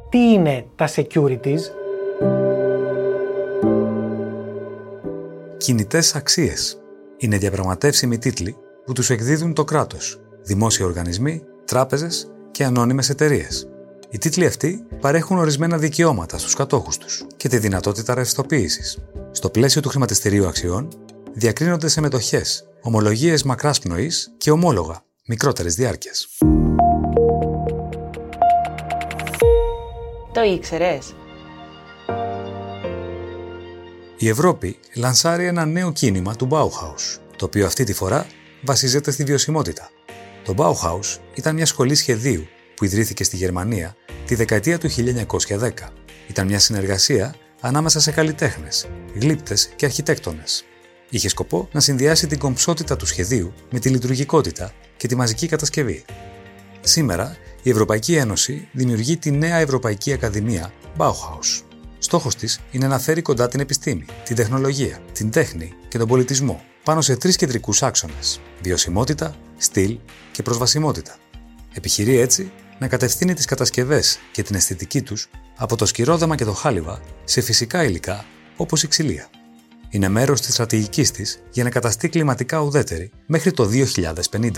Τι 0.09 0.19
είναι 0.19 0.67
τα 0.77 0.89
securities? 0.95 1.61
Κινητές 5.57 6.15
αξίες. 6.15 6.81
Είναι 7.17 7.39
διαπραγματεύσιμοι 7.39 8.19
τίτλοι 8.19 8.57
που 8.85 8.93
τους 8.93 9.11
εκδίδουν 9.11 9.55
το 9.55 9.65
κράτος, 9.65 10.21
δημόσιοι 10.43 10.87
οργανισμοί, 10.87 11.43
τράπεζες 11.65 12.31
και 12.51 12.65
ανώνυμες 12.65 13.09
εταιρείες. 13.09 13.69
Οι 14.11 14.19
τίτλοι 14.19 14.47
αυτοί 14.47 14.85
παρέχουν 15.01 15.39
ορισμένα 15.39 15.79
δικαιώματα 15.79 16.39
στους 16.39 16.55
κατόχους 16.55 16.99
τους 16.99 17.27
και 17.37 17.49
τη 17.49 17.59
δυνατότητα 17.59 18.15
ρευστοποίησης. 18.15 18.99
Στο 19.31 19.51
πλαίσιο 19.51 19.81
του 19.81 19.89
χρηματιστηρίου 19.89 20.47
αξιών 20.47 20.89
διακρίνονται 21.33 21.89
σε 21.89 22.01
μετοχές, 22.01 22.65
ομολογίες 22.83 23.43
μακράς 23.43 23.79
πνοής 23.79 24.35
και 24.39 24.51
ομόλογα 24.51 25.05
μικρότερης 25.27 25.75
διάρκειας. 25.75 26.29
Το 30.33 30.43
ήξερες; 30.43 31.15
Η 34.17 34.29
Ευρώπη 34.29 34.79
λανσάρει 34.95 35.47
ένα 35.47 35.65
νέο 35.65 35.93
κίνημα 35.93 36.37
του 36.37 36.49
Bauhaus, 36.51 37.21
το 37.37 37.45
οποίο 37.45 37.67
αυτή 37.67 37.85
τη 37.85 37.93
φορά 37.93 38.27
βασίζεται 38.63 39.11
στη 39.11 39.25
βιωσιμότητα. 39.25 39.91
Το 40.45 40.55
Bauhaus 40.57 41.19
ήταν 41.35 41.55
μια 41.55 41.67
σχολή 41.67 41.95
σχεδίου 41.95 42.47
που 42.77 42.85
ιδρύθηκε 42.85 43.25
στη 43.25 43.37
Γερμανία 43.37 43.97
τη 44.27 44.35
δεκαετία 44.35 44.79
του 44.79 44.89
1910. 44.91 45.71
Ήταν 46.29 46.47
μια 46.47 46.59
συνεργασία 46.59 47.35
ανάμεσα 47.61 48.01
σε 48.01 48.11
καλλιτέχνες, 48.11 48.89
γλύπτες 49.15 49.73
και 49.77 49.85
αρχιτέκτονες. 49.85 50.65
Είχε 51.09 51.29
σκοπό 51.29 51.69
να 51.73 51.81
συνδυάσει 51.81 52.27
την 52.27 52.39
κομψότητα 52.39 52.97
του 52.97 53.07
σχεδίου 53.07 53.53
με 53.71 53.79
τη 53.79 53.89
λειτουργικότητα 53.89 54.73
και 54.97 55.07
τη 55.07 55.17
μαζική 55.17 55.47
κατασκευή. 55.47 56.05
Σήμερα, 56.81 57.37
η 57.63 57.71
Ευρωπαϊκή 57.71 58.15
Ένωση 58.15 58.69
δημιουργεί 58.73 59.17
τη 59.17 59.31
νέα 59.31 59.57
Ευρωπαϊκή 59.57 60.13
Ακαδημία 60.13 60.73
Bauhaus. 60.97 61.63
Στόχος 61.99 62.37
της 62.37 62.61
είναι 62.71 62.87
να 62.87 62.99
φέρει 62.99 63.23
κοντά 63.23 63.49
την 63.49 63.61
επιστήμη, 63.61 64.05
την 64.25 64.37
τεχνολογία, 64.37 64.99
την 65.13 65.31
τέχνη 65.31 65.73
και 65.89 65.99
τον 65.99 66.09
πολιτισμό 66.09 66.63
πάνω 66.85 67.01
σε 67.01 67.17
τρεις 67.17 67.37
κεντρικούς 67.37 67.83
άξονες: 67.83 68.41
βιωσιμότητα, 68.63 69.35
στυλ 69.57 69.99
και 70.33 70.43
προσβασιμότητα. 70.43 71.17
Επιχειρεί 71.73 72.17
έτσι 72.17 72.53
να 72.79 72.89
κατευθύνει 72.89 73.35
τις 73.35 73.45
κατασκευές 73.45 74.19
και 74.33 74.43
την 74.43 74.55
αισθητική 74.55 75.03
τους 75.03 75.29
από 75.57 75.77
το 75.77 75.87
σκυρόδεμα 75.87 76.37
και 76.37 76.45
το 76.45 76.53
χάλιβα 76.53 77.01
σε 77.25 77.41
φυσικά 77.41 77.85
υλικά 77.85 78.25
όπως 78.57 78.83
η 78.83 78.89
ξυλία. 78.89 79.29
Είναι 79.89 80.09
μέρος 80.09 80.41
της 80.41 80.53
στρατηγικής 80.53 81.11
της 81.11 81.43
για 81.51 81.65
να 81.65 81.71
καταστεί 81.71 82.09
κλιματικά 82.09 82.61
ουδέτερη 82.61 83.11
μέχρι 83.27 83.53
το 83.53 83.65
2050. 83.65 84.51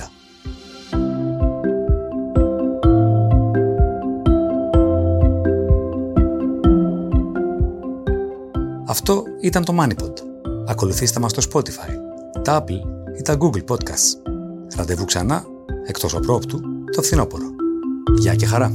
Αυτό 8.86 9.24
ήταν 9.40 9.64
το 9.64 9.76
MoneyPod. 9.80 10.12
Ακολουθήστε 10.66 11.20
μας 11.20 11.30
στο 11.30 11.42
Spotify, 11.52 12.03
τα 12.42 12.64
Apple 12.64 12.80
ή 13.18 13.22
τα 13.22 13.36
Google 13.40 13.64
Podcasts. 13.68 14.32
Ραντεβού 14.76 15.04
ξανά, 15.04 15.44
εκτός 15.86 16.14
οπρόπτου, 16.14 16.60
το 16.96 17.02
φθινόπωρο. 17.02 17.46
Γεια 18.18 18.34
και 18.34 18.46
χαρά! 18.46 18.74